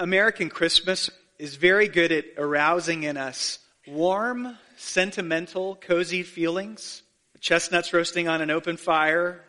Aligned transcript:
American 0.00 0.48
Christmas 0.48 1.10
is 1.38 1.56
very 1.56 1.86
good 1.86 2.10
at 2.10 2.24
arousing 2.38 3.02
in 3.02 3.18
us 3.18 3.58
warm, 3.86 4.56
sentimental, 4.78 5.76
cozy 5.76 6.22
feelings. 6.22 7.02
Chestnuts 7.40 7.92
roasting 7.92 8.26
on 8.26 8.40
an 8.40 8.50
open 8.50 8.78
fire, 8.78 9.44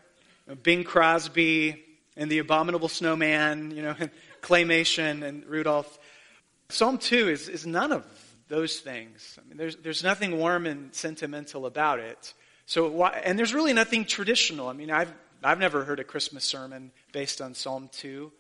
Bing 0.62 0.84
Crosby 0.84 1.82
and 2.18 2.30
the 2.30 2.40
Abominable 2.40 2.90
Snowman, 2.90 3.72
you 3.72 3.82
know, 3.82 3.96
claymation 4.42 5.24
and 5.24 5.46
Rudolph. 5.46 5.98
Psalm 6.68 6.98
2 6.98 7.30
is, 7.30 7.48
is 7.48 7.66
none 7.66 7.94
of 7.94 8.06
those 8.50 8.80
things. 8.80 9.40
I 9.42 9.48
mean, 9.48 9.58
there's, 9.58 9.78
there's 9.78 10.04
nothing 10.04 10.38
warm 10.38 10.66
and 10.66 10.94
sentimental 10.94 11.66
about 11.66 12.00
it. 12.00 12.34
So, 12.66 13.06
and 13.06 13.40
there's 13.40 13.54
really 13.54 13.74
nothing 13.74 14.04
traditional. 14.04 14.68
I 14.68 14.74
mean, 14.74 14.92
I've, 14.92 15.14
I've 15.44 15.60
never 15.60 15.86
heard 15.86 16.02
a 16.02 16.06
Christmas 16.06 16.44
sermon 16.44 16.92
based 17.14 17.40
on 17.40 17.54
Psalm 17.54 17.90
2. 17.94 18.32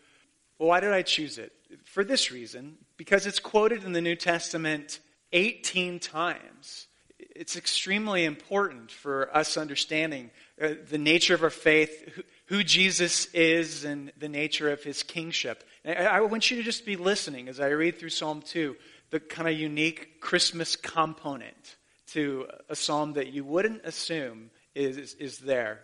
Well, 0.59 0.69
why 0.69 0.81
did 0.81 0.91
I 0.91 1.03
choose 1.03 1.37
it? 1.37 1.53
For 1.85 2.03
this 2.03 2.31
reason 2.31 2.77
because 2.97 3.25
it's 3.25 3.39
quoted 3.39 3.83
in 3.83 3.93
the 3.93 4.01
New 4.01 4.15
Testament 4.15 4.99
18 5.33 5.99
times. 5.99 6.87
It's 7.19 7.55
extremely 7.55 8.25
important 8.25 8.91
for 8.91 9.35
us 9.35 9.57
understanding 9.57 10.31
uh, 10.61 10.69
the 10.89 10.97
nature 10.97 11.33
of 11.33 11.43
our 11.43 11.49
faith, 11.49 12.21
who, 12.45 12.63
Jesus 12.63 13.25
is, 13.33 13.85
and 13.85 14.11
the 14.17 14.27
nature 14.29 14.69
of 14.69 14.83
his 14.83 15.03
kingship. 15.03 15.63
I, 15.85 16.21
want 16.21 16.51
you 16.51 16.57
to 16.57 16.63
just 16.63 16.85
be 16.85 16.95
listening 16.95 17.47
as 17.47 17.59
I 17.59 17.67
read 17.67 17.97
through 17.97 18.09
Psalm 18.09 18.41
2, 18.41 18.75
the 19.11 19.19
kind 19.19 19.47
of 19.47 19.57
unique 19.57 20.19
Christmas 20.19 20.75
component 20.75 21.75
to 22.07 22.47
a 22.69 22.75
psalm 22.75 23.13
that 23.13 23.27
you 23.27 23.45
wouldn't 23.45 23.85
assume 23.85 24.51
is, 24.75 25.13
is 25.15 25.39
there. 25.39 25.79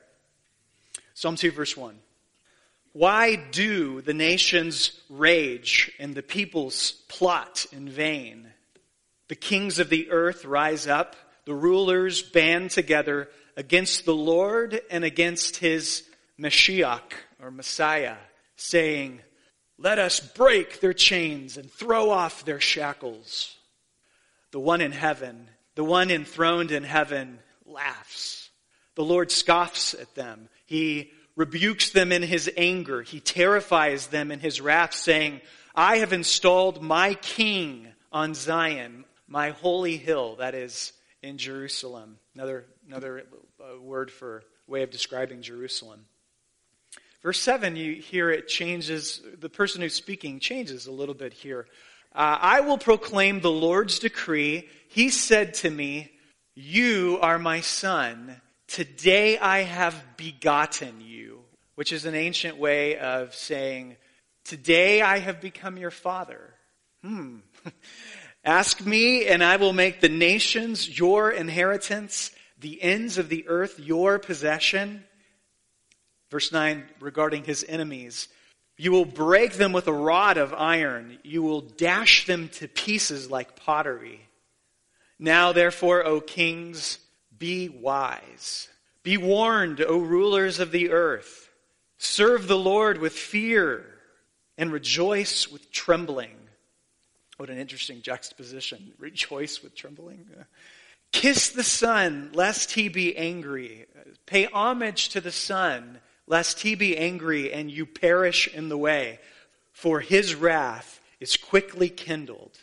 Psalm 1.14 1.36
2, 1.36 1.52
verse 1.52 1.78
1. 1.78 1.98
Why 2.98 3.36
do 3.36 4.02
the 4.02 4.16
nations 4.16 4.92
rage 5.08 5.92
and 6.00 6.16
the 6.16 6.24
peoples 6.24 6.94
plot 7.10 7.68
in 7.72 7.88
vain? 7.88 8.48
The 9.28 9.36
kings 9.36 9.78
of 9.78 9.90
the 9.90 10.10
earth 10.10 10.46
rise 10.46 10.88
up, 10.88 11.16
the 11.46 11.54
rulers 11.54 12.24
band 12.24 12.72
together 12.72 13.30
against 13.56 14.06
the 14.06 14.16
Lord 14.16 14.82
and 14.90 15.04
against 15.04 15.58
his 15.58 16.10
Mashiach 16.40 17.14
or 17.40 17.52
Messiah, 17.52 18.18
saying, 18.56 19.22
Let 19.78 20.00
us 20.00 20.20
break 20.20 20.80
their 20.80 20.94
chains 20.94 21.56
and 21.56 21.70
throw 21.70 22.10
off 22.10 22.46
their 22.46 22.60
shackles. 22.60 23.56
The 24.50 24.60
one 24.60 24.82
in 24.82 24.92
heaven, 24.92 25.50
the 25.76 25.84
one 25.84 26.10
enthroned 26.10 26.72
in 26.72 26.84
heaven, 26.84 27.38
laughs. 27.64 28.50
The 28.96 29.04
Lord 29.04 29.30
scoffs 29.30 29.94
at 29.94 30.16
them. 30.16 30.50
He 30.66 31.12
rebukes 31.38 31.92
them 31.92 32.12
in 32.12 32.24
his 32.24 32.52
anger. 32.58 33.02
He 33.02 33.22
terrifies 33.22 34.08
them 34.08 34.32
in 34.32 34.40
his 34.42 34.60
wrath, 34.60 34.94
saying, 34.94 35.40
I 35.74 36.00
have 36.00 36.12
installed 36.12 36.82
my 36.82 37.14
king 37.14 37.88
on 38.12 38.34
Zion, 38.34 39.06
my 39.28 39.52
holy 39.52 39.96
hill, 39.96 40.36
that 40.38 40.56
is 40.56 40.92
in 41.22 41.38
Jerusalem. 41.38 42.18
Another, 42.36 42.66
another 42.88 43.28
uh, 43.62 43.80
word 43.80 44.12
for 44.12 44.44
way 44.66 44.82
of 44.82 44.90
describing 44.90 45.44
Jerusalem. 45.44 46.06
Verse 47.22 47.40
7, 47.40 47.76
you 47.76 47.96
hear 47.96 48.32
it 48.32 48.48
changes, 48.48 49.22
the 49.40 49.50
person 49.50 49.82
who's 49.82 49.94
speaking 49.94 50.40
changes 50.40 50.88
a 50.88 50.92
little 50.92 51.16
bit 51.16 51.34
here. 51.34 51.68
Uh, 52.16 52.38
I 52.42 52.62
will 52.62 52.78
proclaim 52.80 53.42
the 53.42 53.52
Lord's 53.52 54.00
decree. 54.00 54.68
He 54.88 55.10
said 55.10 55.54
to 55.56 55.70
me, 55.70 56.12
You 56.56 57.20
are 57.22 57.38
my 57.38 57.62
son. 57.62 58.42
Today 58.68 59.38
I 59.38 59.60
have 59.60 60.18
begotten 60.18 61.02
you, 61.02 61.40
which 61.76 61.92
is 61.92 62.06
an 62.06 62.16
ancient 62.16 62.58
way 62.58 62.98
of 62.98 63.34
saying, 63.34 63.96
Today 64.44 65.02
I 65.02 65.20
have 65.20 65.42
become 65.42 65.78
your 65.78 65.92
father. 65.92 66.54
Hmm. 67.02 67.38
Ask 68.44 68.86
me, 68.86 69.28
and 69.28 69.44
I 69.44 69.58
will 69.58 69.74
make 69.74 70.00
the 70.00 70.10
nations 70.10 70.98
your 70.98 71.32
inheritance, 71.32 72.32
the 72.60 72.82
ends 72.82 73.18
of 73.18 73.30
the 73.30 73.46
earth 73.48 73.80
your 73.80 74.20
possession. 74.20 75.04
Verse 76.32 76.52
9 76.52 76.86
regarding 77.00 77.44
his 77.44 77.66
enemies. 77.68 78.28
You 78.78 78.92
will 78.92 79.06
break 79.06 79.54
them 79.54 79.74
with 79.74 79.88
a 79.88 79.94
rod 79.94 80.38
of 80.38 80.54
iron. 80.54 81.18
You 81.24 81.42
will 81.42 81.62
dash 81.62 82.26
them 82.26 82.50
to 82.54 82.68
pieces 82.68 83.32
like 83.32 83.56
pottery. 83.56 84.22
Now, 85.20 85.52
therefore, 85.52 86.06
O 86.06 86.22
kings, 86.22 87.00
be 87.38 87.70
wise. 87.70 88.70
Be 89.04 89.18
warned, 89.18 89.82
O 89.82 90.00
rulers 90.00 90.60
of 90.60 90.72
the 90.72 90.92
earth. 90.92 91.50
Serve 91.98 92.48
the 92.48 92.58
Lord 92.58 93.00
with 93.00 93.14
fear 93.14 93.86
and 94.58 94.72
rejoice 94.72 95.48
with 95.48 95.72
trembling. 95.72 96.36
What 97.38 97.50
an 97.50 97.58
interesting 97.58 98.02
juxtaposition. 98.02 98.94
Rejoice 99.00 99.62
with 99.62 99.76
trembling. 99.76 100.26
Kiss 101.12 101.50
the 101.50 101.64
Son, 101.64 102.32
lest 102.34 102.72
he 102.72 102.90
be 102.90 103.16
angry. 103.16 103.86
Pay 104.26 104.46
homage 104.46 105.10
to 105.10 105.22
the 105.22 105.32
Son, 105.32 106.00
lest 106.26 106.62
he 106.62 106.76
be 106.76 106.98
angry 106.98 107.54
and 107.54 107.72
you 107.72 107.86
perish 107.86 108.48
in 108.48 108.70
the 108.70 108.78
way. 108.78 109.20
For 109.72 110.00
his 110.00 110.36
wrath 110.36 111.00
is 111.20 111.38
quickly 111.38 111.90
kindled. 111.90 112.58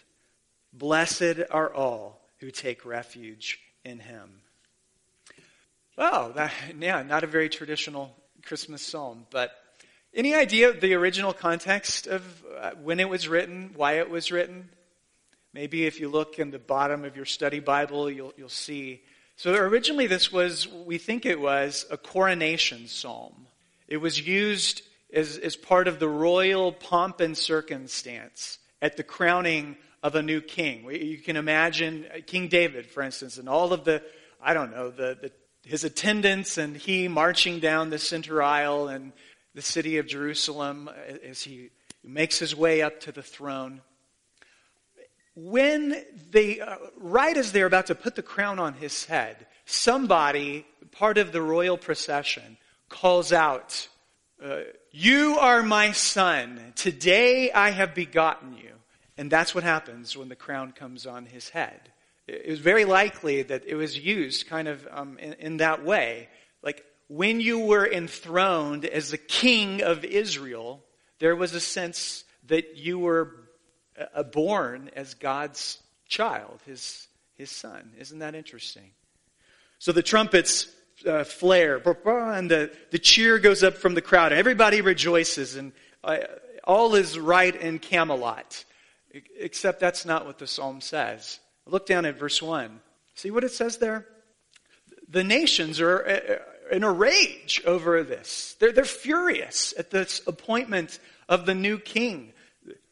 Blessed 0.72 1.41
are 1.50 1.72
all 1.72 2.20
who 2.38 2.50
take 2.50 2.84
refuge 2.84 3.60
in 3.84 4.00
him. 4.00 4.41
Oh, 5.97 6.32
that, 6.32 6.53
yeah, 6.78 7.03
not 7.03 7.22
a 7.22 7.28
very 7.28 7.49
traditional 7.49 8.16
Christmas 8.43 8.82
psalm, 8.82 9.27
but 9.31 9.53
any 10.12 10.34
idea 10.34 10.71
of 10.71 10.81
the 10.81 10.94
original 10.94 11.32
context 11.32 12.09
of 12.09 12.44
uh, 12.59 12.72
when 12.82 12.99
it 12.99 13.09
was 13.09 13.28
written, 13.28 13.71
why 13.77 13.99
it 13.99 14.10
was 14.10 14.33
written? 14.33 14.69
Maybe 15.53 15.87
if 15.87 16.00
you 16.00 16.09
look 16.09 16.41
in 16.41 16.50
the 16.50 16.59
bottom 16.59 17.04
of 17.04 17.15
your 17.15 17.25
study 17.25 17.60
Bible, 17.60 18.10
you'll, 18.10 18.33
you'll 18.37 18.49
see. 18.49 19.03
So 19.37 19.54
originally, 19.54 20.09
this 20.09 20.33
was, 20.33 20.66
we 20.66 20.99
think 20.99 21.27
it 21.27 21.38
was, 21.38 21.87
a 21.91 21.97
coronation 21.97 22.88
psalm. 22.88 23.47
It 23.87 23.99
was 23.99 24.21
used 24.21 24.83
as, 25.12 25.38
as 25.38 25.54
part 25.54 25.87
of 25.87 26.00
the 26.00 26.09
royal 26.09 26.72
pomp 26.72 27.21
and 27.21 27.38
circumstance 27.38 28.59
at 28.83 28.97
the 28.97 29.04
crowning 29.04 29.77
of 30.03 30.16
a 30.16 30.22
new 30.22 30.41
king. 30.41 30.91
You 30.91 31.19
can 31.19 31.37
imagine 31.37 32.06
King 32.27 32.49
David, 32.49 32.87
for 32.87 33.03
instance, 33.03 33.38
and 33.38 33.49
all 33.49 33.72
of 33.72 33.84
the, 33.84 34.03
I 34.43 34.54
don't 34.54 34.72
know, 34.72 34.91
the, 34.91 35.16
the 35.21 35.33
his 35.64 35.84
attendants 35.84 36.58
and 36.58 36.76
he 36.76 37.08
marching 37.08 37.60
down 37.60 37.91
the 37.91 37.98
center 37.98 38.42
aisle 38.42 38.88
in 38.88 39.12
the 39.54 39.62
city 39.62 39.98
of 39.98 40.06
Jerusalem 40.06 40.91
as 41.25 41.42
he 41.42 41.70
makes 42.02 42.38
his 42.38 42.54
way 42.54 42.82
up 42.82 43.00
to 43.00 43.12
the 43.12 43.22
throne. 43.22 43.80
When 45.34 45.97
they, 46.30 46.60
uh, 46.60 46.76
right 46.98 47.36
as 47.36 47.53
they're 47.53 47.66
about 47.66 47.86
to 47.86 47.94
put 47.94 48.14
the 48.14 48.22
crown 48.22 48.58
on 48.58 48.74
his 48.74 49.06
head, 49.06 49.47
somebody, 49.64 50.66
part 50.92 51.19
of 51.19 51.32
the 51.32 51.42
royal 51.42 51.76
procession, 51.76 52.56
calls 52.88 53.32
out, 53.32 53.88
uh, 54.42 54.60
You 54.92 55.38
are 55.41 55.62
my 55.62 55.92
son. 55.92 56.72
Today 56.76 57.50
I 57.50 57.70
have 57.70 57.94
begotten 57.94 58.56
you. 58.56 58.70
And 59.16 59.30
that's 59.30 59.54
what 59.54 59.64
happens 59.64 60.16
when 60.16 60.28
the 60.28 60.36
crown 60.36 60.72
comes 60.72 61.06
on 61.06 61.26
his 61.26 61.48
head 61.48 61.92
it 62.26 62.48
was 62.48 62.60
very 62.60 62.84
likely 62.84 63.42
that 63.42 63.64
it 63.66 63.74
was 63.74 63.98
used 63.98 64.48
kind 64.48 64.68
of 64.68 64.86
um, 64.90 65.18
in, 65.18 65.34
in 65.34 65.56
that 65.58 65.84
way. 65.84 66.28
Like 66.62 66.84
when 67.08 67.40
you 67.40 67.58
were 67.60 67.86
enthroned 67.86 68.84
as 68.84 69.10
the 69.10 69.18
king 69.18 69.82
of 69.82 70.04
Israel, 70.04 70.82
there 71.18 71.36
was 71.36 71.54
a 71.54 71.60
sense 71.60 72.24
that 72.46 72.76
you 72.76 72.98
were 72.98 73.34
uh, 74.14 74.22
born 74.22 74.90
as 74.96 75.14
God's 75.14 75.78
child, 76.08 76.60
his, 76.66 77.06
his 77.34 77.50
son. 77.50 77.92
Isn't 77.98 78.20
that 78.20 78.34
interesting? 78.34 78.91
So 79.78 79.92
the 79.92 80.02
trumpets 80.02 80.68
uh, 81.06 81.24
flare, 81.24 81.76
and 82.06 82.50
the, 82.50 82.72
the 82.91 82.98
cheer 82.98 83.38
goes 83.38 83.62
up 83.62 83.74
from 83.74 83.94
the 83.94 84.02
crowd. 84.02 84.32
Everybody 84.32 84.80
rejoices, 84.80 85.56
and 85.56 85.72
uh, 86.02 86.18
all 86.64 86.94
is 86.94 87.18
right 87.18 87.54
in 87.54 87.78
Camelot. 87.78 88.64
Except 89.38 89.78
that's 89.78 90.04
not 90.04 90.27
what 90.27 90.38
the 90.38 90.47
psalm 90.47 90.80
says. 90.80 91.38
Look 91.66 91.87
down 91.87 92.05
at 92.05 92.19
verse 92.19 92.43
1. 92.43 92.81
See 93.15 93.31
what 93.31 93.45
it 93.45 93.53
says 93.53 93.78
there? 93.78 94.07
The 95.09 95.25
nations 95.25 95.81
are 95.81 96.07
uh, 96.07 96.75
in 96.75 96.84
a 96.84 96.91
rage 96.91 97.63
over 97.65 98.03
this. 98.03 98.57
They're, 98.59 98.72
they're 98.72 98.84
furious 98.84 99.72
at 99.78 99.91
this 99.91 100.21
appointment 100.27 100.99
of 101.28 101.47
the 101.47 101.55
new 101.55 101.78
king. 101.78 102.33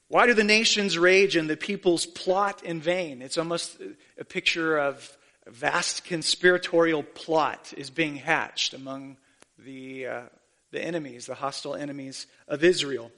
Why 0.08 0.26
do 0.26 0.34
the 0.34 0.44
nations 0.44 0.98
rage 0.98 1.36
and 1.36 1.48
the 1.48 1.56
peoples 1.56 2.04
plot 2.04 2.62
in 2.62 2.80
vain? 2.80 3.22
It's 3.22 3.38
almost 3.38 3.78
a 4.18 4.24
picture 4.24 4.78
of 4.78 5.16
a 5.46 5.50
vast 5.50 6.04
conspiratorial 6.04 7.02
plot 7.02 7.72
is 7.76 7.90
being 7.90 8.16
hatched 8.16 8.74
among 8.74 9.16
the, 9.58 10.06
uh, 10.06 10.22
the 10.70 10.84
enemies, 10.84 11.26
the 11.26 11.34
hostile 11.34 11.74
enemies 11.74 12.26
of 12.46 12.62
Israel. 12.62 13.10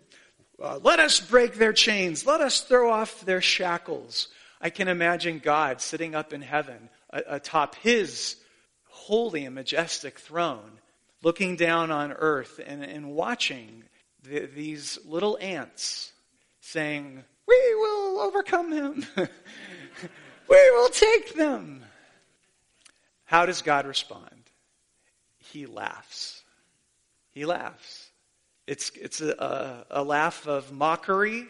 Uh, 0.62 0.78
let 0.82 1.00
us 1.00 1.20
break 1.20 1.54
their 1.54 1.72
chains. 1.72 2.24
Let 2.26 2.40
us 2.40 2.60
throw 2.60 2.90
off 2.90 3.22
their 3.22 3.40
shackles. 3.40 4.28
I 4.64 4.70
can 4.70 4.88
imagine 4.88 5.40
God 5.40 5.82
sitting 5.82 6.14
up 6.14 6.32
in 6.32 6.40
heaven 6.40 6.88
atop 7.10 7.74
his 7.74 8.36
holy 8.88 9.44
and 9.44 9.54
majestic 9.54 10.18
throne, 10.18 10.80
looking 11.22 11.56
down 11.56 11.90
on 11.90 12.12
earth 12.12 12.58
and, 12.66 12.82
and 12.82 13.12
watching 13.12 13.84
the, 14.22 14.46
these 14.46 14.98
little 15.04 15.36
ants 15.38 16.14
saying, 16.62 17.22
We 17.46 17.74
will 17.74 18.20
overcome 18.20 18.72
him. 18.72 19.06
we 20.48 20.70
will 20.70 20.88
take 20.88 21.34
them. 21.34 21.84
How 23.26 23.44
does 23.44 23.60
God 23.60 23.84
respond? 23.86 24.48
He 25.36 25.66
laughs. 25.66 26.42
He 27.32 27.44
laughs. 27.44 28.08
It's, 28.66 28.90
it's 28.98 29.20
a, 29.20 29.84
a, 29.90 30.00
a 30.00 30.02
laugh 30.02 30.48
of 30.48 30.72
mockery, 30.72 31.46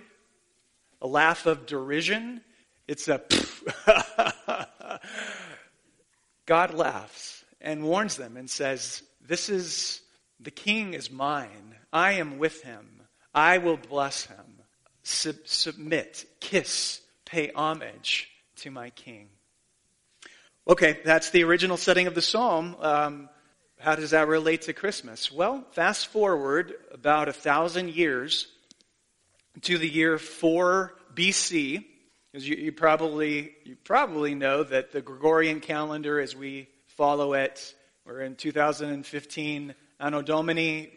a 1.00 1.06
laugh 1.06 1.46
of 1.46 1.67
derision. 1.67 2.40
It's 2.86 3.08
a 3.08 3.22
God 6.46 6.75
laughs 6.75 7.44
and 7.60 7.82
warns 7.82 8.16
them 8.16 8.36
and 8.36 8.48
says, 8.48 9.02
This 9.26 9.48
is, 9.48 10.00
the 10.40 10.50
king 10.50 10.94
is 10.94 11.10
mine. 11.10 11.76
I 11.92 12.12
am 12.12 12.38
with 12.38 12.62
him. 12.62 13.02
I 13.34 13.58
will 13.58 13.78
bless 13.78 14.26
him. 14.26 14.60
Sub- 15.02 15.46
submit, 15.46 16.25
kiss, 16.40 17.00
pay 17.25 17.50
homage 17.54 18.31
to 18.56 18.70
my 18.70 18.90
king. 18.90 19.28
Okay, 20.66 20.98
that's 21.04 21.31
the 21.31 21.44
original 21.44 21.76
setting 21.76 22.06
of 22.06 22.14
the 22.14 22.22
psalm. 22.22 22.76
Um, 22.81 23.28
how 23.78 23.96
does 23.96 24.10
that 24.10 24.28
relate 24.28 24.62
to 24.62 24.72
Christmas? 24.72 25.31
Well, 25.31 25.64
fast 25.72 26.06
forward 26.06 26.75
about 26.92 27.28
a 27.28 27.34
thousand 27.34 27.90
years 27.90 28.46
to 29.62 29.76
the 29.78 29.88
year 29.88 30.19
4 30.19 30.94
BC. 31.14 31.84
Because 32.34 32.48
you, 32.48 32.56
you, 32.56 32.72
probably, 32.72 33.52
you 33.62 33.76
probably 33.84 34.34
know 34.34 34.64
that 34.64 34.90
the 34.90 35.00
Gregorian 35.00 35.60
calendar, 35.60 36.19
as 36.19 36.34
we 36.34 36.66
follow 36.84 37.34
it, 37.34 37.76
we're 38.04 38.22
in 38.22 38.34
2015 38.34 39.72
Anno 40.00 40.20
Domini. 40.20 40.90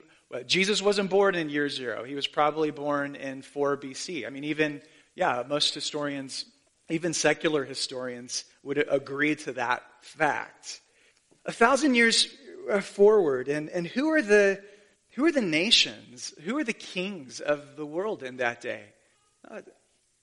Jesus 0.48 0.82
wasn't 0.82 1.12
born 1.12 1.36
in 1.36 1.52
year 1.52 1.70
zero. 1.70 2.04
He 2.04 2.16
was 2.16 2.26
probably 2.26 2.72
born 2.72 3.16
in 3.16 3.44
4 3.44 3.78
BC. 3.78 4.26
I 4.26 4.32
mean, 4.32 4.46
even, 4.46 4.82
yeah, 5.14 5.44
most 5.48 5.76
historians, 5.76 6.46
even 6.90 7.14
secular 7.14 7.64
historians, 7.64 8.44
would 8.64 8.84
agree 8.90 9.36
to 9.36 9.52
that 9.52 9.84
fact. 10.02 10.82
A 11.46 11.52
thousand 11.52 11.94
years 11.94 12.36
uh, 12.68 12.82
forward, 12.82 13.48
and, 13.48 13.70
and 13.70 13.86
who 13.86 14.10
are 14.10 14.24
the 14.24 14.60
who 15.12 15.26
are 15.26 15.32
the 15.32 15.42
nations? 15.42 16.34
Who 16.46 16.58
are 16.58 16.64
the 16.64 16.74
kings 16.74 17.42
of 17.42 17.76
the 17.76 17.86
world 17.86 18.24
in 18.24 18.38
that 18.38 18.60
day? 18.60 18.86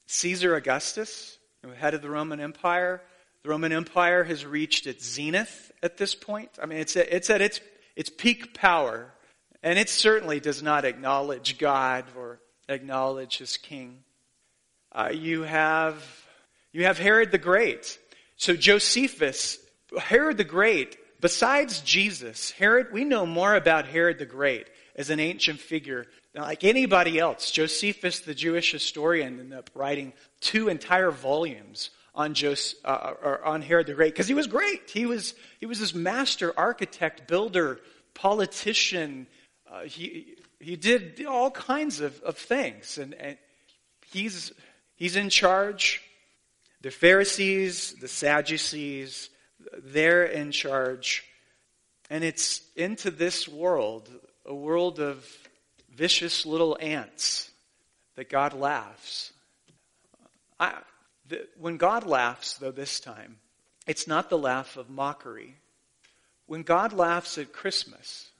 Caesar 0.06 0.54
Augustus, 0.54 1.38
head 1.76 1.94
of 1.94 2.02
the 2.02 2.10
Roman 2.10 2.40
Empire. 2.40 3.00
The 3.42 3.50
Roman 3.50 3.72
Empire 3.72 4.24
has 4.24 4.44
reached 4.44 4.86
its 4.86 5.04
zenith 5.04 5.72
at 5.82 5.96
this 5.96 6.14
point. 6.14 6.50
I 6.62 6.66
mean, 6.66 6.78
it's, 6.78 6.96
it's 6.96 7.30
at 7.30 7.40
its, 7.40 7.60
its 7.96 8.10
peak 8.10 8.54
power, 8.54 9.12
and 9.62 9.78
it 9.78 9.88
certainly 9.88 10.40
does 10.40 10.62
not 10.62 10.84
acknowledge 10.84 11.58
God 11.58 12.04
or 12.16 12.40
acknowledge 12.68 13.38
his 13.38 13.56
king. 13.56 14.04
Uh, 14.92 15.10
you 15.12 15.42
have 15.42 16.02
you 16.72 16.84
have 16.84 16.98
Herod 16.98 17.30
the 17.30 17.38
Great. 17.38 17.98
So 18.36 18.56
Josephus, 18.56 19.58
Herod 19.96 20.38
the 20.38 20.44
Great, 20.44 20.96
besides 21.20 21.80
Jesus, 21.80 22.50
Herod, 22.50 22.92
we 22.92 23.04
know 23.04 23.26
more 23.26 23.54
about 23.54 23.86
Herod 23.86 24.18
the 24.18 24.26
Great 24.26 24.66
as 24.96 25.08
an 25.08 25.20
ancient 25.20 25.60
figure 25.60 26.06
than 26.34 26.42
like 26.42 26.64
anybody 26.64 27.18
else. 27.18 27.50
Josephus, 27.50 28.20
the 28.20 28.34
Jewish 28.34 28.72
historian, 28.72 29.40
ended 29.40 29.58
up 29.58 29.70
writing 29.74 30.12
two 30.40 30.68
entire 30.68 31.10
volumes 31.10 31.90
on, 32.14 32.34
uh, 32.84 33.12
or 33.22 33.44
on 33.44 33.62
Herod 33.62 33.86
the 33.86 33.94
Great 33.94 34.12
because 34.12 34.28
he 34.28 34.34
was 34.34 34.46
great. 34.46 34.90
He 34.90 35.06
was, 35.06 35.34
he 35.60 35.66
was 35.66 35.78
this 35.78 35.94
master 35.94 36.52
architect, 36.56 37.26
builder, 37.26 37.80
politician. 38.14 39.26
Uh, 39.70 39.84
he, 39.84 40.36
he 40.60 40.76
did 40.76 41.24
all 41.26 41.50
kinds 41.50 42.00
of, 42.00 42.20
of 42.22 42.36
things. 42.36 42.98
And, 42.98 43.14
and 43.14 43.38
he's, 44.12 44.52
he's 44.96 45.16
in 45.16 45.30
charge. 45.30 46.02
The 46.82 46.90
Pharisees, 46.90 47.94
the 48.00 48.08
Sadducees, 48.08 49.30
they're 49.82 50.24
in 50.24 50.50
charge. 50.50 51.24
And 52.10 52.22
it's 52.22 52.60
into 52.76 53.10
this 53.10 53.48
world, 53.48 54.10
a 54.44 54.54
world 54.54 55.00
of 55.00 55.26
vicious 55.96 56.44
little 56.46 56.76
ants, 56.80 57.50
that 58.16 58.30
God 58.30 58.52
laughs. 58.52 59.32
I, 60.58 60.74
the, 61.28 61.46
when 61.58 61.76
God 61.76 62.06
laughs, 62.06 62.54
though, 62.54 62.70
this 62.70 63.00
time, 63.00 63.38
it's 63.86 64.06
not 64.06 64.30
the 64.30 64.38
laugh 64.38 64.76
of 64.76 64.90
mockery. 64.90 65.56
When 66.46 66.62
God 66.62 66.92
laughs 66.92 67.38
at 67.38 67.52
Christmas, 67.52 68.30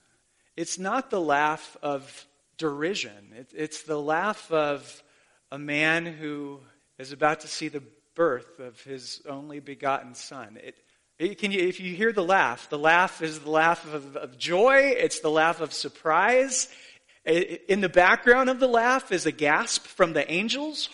it's 0.55 0.77
not 0.79 1.09
the 1.09 1.21
laugh 1.21 1.75
of 1.81 2.25
derision. 2.57 3.33
It, 3.35 3.51
it's 3.55 3.83
the 3.83 3.99
laugh 3.99 4.51
of 4.51 5.03
a 5.51 5.57
man 5.57 6.05
who 6.05 6.61
is 6.97 7.11
about 7.11 7.41
to 7.41 7.47
see 7.47 7.67
the 7.67 7.83
birth 8.15 8.59
of 8.59 8.81
his 8.81 9.21
only 9.27 9.59
begotten 9.59 10.15
son. 10.15 10.57
It, 10.63 10.75
it 11.17 11.37
can 11.37 11.51
if 11.51 11.79
you 11.79 11.95
hear 11.95 12.11
the 12.11 12.23
laugh, 12.23 12.69
the 12.69 12.77
laugh 12.77 13.21
is 13.21 13.39
the 13.39 13.49
laugh 13.49 13.85
of, 13.93 14.15
of 14.17 14.37
joy, 14.37 14.93
it's 14.97 15.19
the 15.19 15.29
laugh 15.29 15.61
of 15.61 15.73
surprise. 15.73 16.67
In 17.25 17.81
the 17.81 17.89
background 17.89 18.49
of 18.49 18.59
the 18.59 18.67
laugh 18.67 19.11
is 19.11 19.25
a 19.25 19.31
gasp 19.31 19.85
from 19.87 20.13
the 20.13 20.29
angels, 20.31 20.89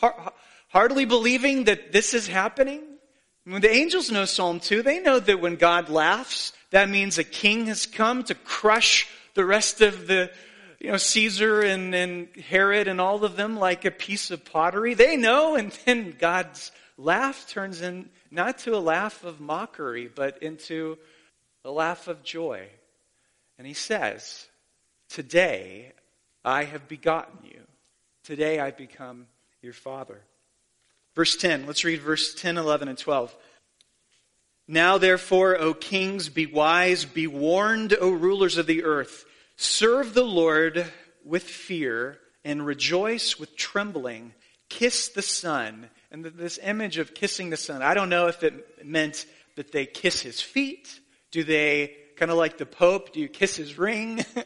hardly 0.69 1.05
believing 1.05 1.65
that 1.65 1.91
this 1.91 2.13
is 2.13 2.27
happening. 2.27 2.83
When 3.43 3.61
the 3.61 3.71
angels 3.71 4.11
know 4.11 4.25
Psalm 4.25 4.59
2, 4.59 4.81
they 4.81 4.99
know 4.99 5.19
that 5.19 5.41
when 5.41 5.55
God 5.55 5.89
laughs, 5.89 6.53
that 6.69 6.89
means 6.89 7.17
a 7.17 7.23
king 7.23 7.65
has 7.65 7.85
come 7.85 8.23
to 8.25 8.35
crush 8.35 9.07
the 9.33 9.43
rest 9.43 9.81
of 9.81 10.07
the, 10.07 10.31
you 10.79 10.91
know, 10.91 10.97
Caesar 10.97 11.61
and, 11.61 11.93
and 11.93 12.29
Herod 12.35 12.87
and 12.87 13.01
all 13.01 13.25
of 13.25 13.35
them 13.35 13.57
like 13.57 13.83
a 13.83 13.91
piece 13.91 14.31
of 14.31 14.45
pottery. 14.45 14.93
They 14.93 15.17
know, 15.17 15.55
and 15.55 15.71
then 15.85 16.15
God's 16.17 16.71
laugh 16.97 17.47
turns 17.49 17.81
in 17.81 18.09
not 18.29 18.59
to 18.59 18.75
a 18.75 18.79
laugh 18.79 19.23
of 19.25 19.41
mockery, 19.41 20.07
but 20.07 20.41
into 20.41 20.97
a 21.65 21.71
laugh 21.71 22.07
of 22.07 22.23
joy. 22.23 22.69
And 23.57 23.67
he 23.67 23.73
says, 23.73 24.47
Today 25.09 25.91
I 26.43 26.63
have 26.63 26.88
begotten 26.88 27.39
you. 27.43 27.61
Today 28.23 28.59
I've 28.59 28.77
become 28.77 29.27
your 29.61 29.73
father. 29.73 30.21
Verse 31.15 31.35
10, 31.35 31.65
let's 31.67 31.83
read 31.83 32.01
verse 32.01 32.33
10, 32.33 32.57
11, 32.57 32.88
and 32.88 32.97
12. 32.97 33.35
Now, 34.67 34.97
therefore, 34.97 35.57
O 35.57 35.73
kings, 35.73 36.29
be 36.29 36.45
wise, 36.45 37.03
be 37.03 37.27
warned, 37.27 37.95
O 37.99 38.11
rulers 38.11 38.57
of 38.57 38.67
the 38.67 38.83
earth. 38.83 39.25
Serve 39.57 40.13
the 40.13 40.23
Lord 40.23 40.85
with 41.25 41.43
fear 41.43 42.17
and 42.45 42.65
rejoice 42.65 43.38
with 43.38 43.55
trembling. 43.55 44.33
Kiss 44.69 45.09
the 45.09 45.21
Son 45.21 45.89
and 46.11 46.25
this 46.25 46.59
image 46.63 46.97
of 46.97 47.13
kissing 47.13 47.50
the 47.50 47.57
Son, 47.57 47.81
I 47.81 47.93
don't 47.93 48.10
know 48.10 48.27
if 48.27 48.43
it 48.43 48.86
meant 48.86 49.25
that 49.55 49.71
they 49.71 49.86
kiss 49.86 50.21
his 50.21 50.41
feet. 50.41 51.00
Do 51.31 51.43
they, 51.43 51.95
kind 52.17 52.31
of 52.31 52.38
like 52.38 52.57
the 52.57 52.65
Pope, 52.65 53.13
do 53.13 53.19
you 53.19 53.27
kiss 53.27 53.55
his 53.55 53.77
ring? 53.77 54.25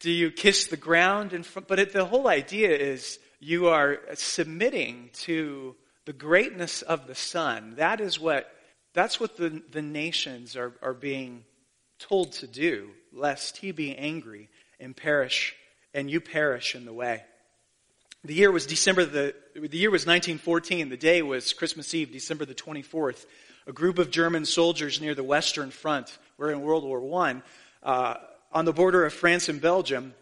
do 0.00 0.10
you 0.10 0.30
kiss 0.30 0.66
the 0.66 0.76
ground? 0.76 1.32
In 1.32 1.42
front? 1.42 1.68
But 1.68 1.78
it, 1.78 1.92
the 1.92 2.04
whole 2.04 2.28
idea 2.28 2.70
is 2.70 3.18
you 3.40 3.68
are 3.68 4.00
submitting 4.14 5.10
to 5.12 5.74
the 6.04 6.12
greatness 6.12 6.82
of 6.82 7.06
the 7.06 7.14
Son. 7.14 7.74
That 7.76 8.00
is 8.00 8.18
what, 8.20 8.50
that's 8.94 9.18
what 9.20 9.36
the, 9.36 9.62
the 9.72 9.82
nations 9.82 10.56
are, 10.56 10.72
are 10.82 10.94
being 10.94 11.44
told 11.98 12.32
to 12.32 12.46
do, 12.46 12.90
lest 13.12 13.58
he 13.58 13.72
be 13.72 13.96
angry 13.96 14.48
and 14.78 14.96
perish, 14.96 15.54
and 15.94 16.10
you 16.10 16.20
perish 16.20 16.74
in 16.74 16.84
the 16.84 16.92
way. 16.92 17.22
The 18.24 18.34
year 18.34 18.50
was 18.50 18.66
December 18.66 19.04
the, 19.04 19.34
the 19.54 19.78
year 19.78 19.90
was 19.90 20.02
1914. 20.02 20.88
The 20.88 20.96
day 20.96 21.22
was 21.22 21.52
Christmas 21.52 21.94
Eve, 21.94 22.12
December 22.12 22.44
the 22.44 22.54
24th. 22.54 23.24
A 23.66 23.72
group 23.72 23.98
of 23.98 24.10
German 24.10 24.44
soldiers 24.44 25.00
near 25.00 25.14
the 25.14 25.24
Western 25.24 25.70
Front, 25.70 26.16
we're 26.38 26.50
in 26.50 26.60
World 26.60 26.84
War 26.84 27.22
I, 27.22 27.42
uh, 27.82 28.16
on 28.56 28.64
the 28.64 28.72
border 28.72 29.04
of 29.04 29.12
France 29.12 29.50
and 29.50 29.60
Belgium, 29.60 30.14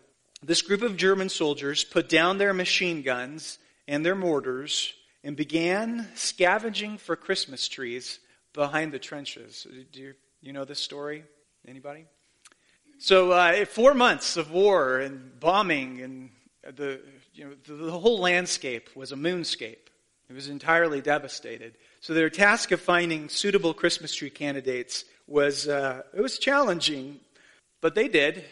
this 0.43 0.61
group 0.61 0.83
of 0.83 0.97
German 0.97 1.29
soldiers 1.29 1.85
put 1.85 2.09
down 2.09 2.37
their 2.37 2.53
machine 2.53 3.01
guns 3.01 3.61
and 3.87 4.05
their 4.05 4.17
mortars 4.17 4.93
and 5.23 5.37
began 5.37 6.09
scavenging 6.17 6.99
for 6.99 7.15
Christmas 7.15 7.69
trees 7.69 8.19
behind 8.53 8.91
the 8.91 8.99
trenches. 8.99 9.69
Do 9.93 10.01
you, 10.01 10.15
you 10.43 10.53
know 10.53 10.65
this 10.65 10.81
story? 10.81 11.23
Anybody? 11.69 12.07
So, 12.99 13.31
uh, 13.31 13.67
four 13.67 13.95
months 13.95 14.37
of 14.37 14.51
war 14.51 14.99
and 14.99 15.39
bombing 15.39 16.01
and 16.01 16.31
the 16.75 17.01
you 17.35 17.45
know, 17.45 17.55
the, 17.69 17.85
the 17.85 17.93
whole 17.93 18.19
landscape 18.19 18.91
was 18.97 19.13
a 19.13 19.17
moonscape. 19.17 19.87
It 20.29 20.33
was 20.33 20.49
entirely 20.49 21.01
devastated. 21.01 21.75
So 22.01 22.15
their 22.15 22.31
task 22.31 22.73
of 22.73 22.81
finding 22.81 23.29
suitable 23.29 23.75
Christmas 23.75 24.13
tree 24.13 24.31
candidates 24.31 25.05
was 25.29 25.69
uh, 25.69 26.03
it 26.13 26.21
was 26.21 26.39
challenging, 26.41 27.21
but 27.85 27.95
they 27.95 28.09
did. 28.09 28.43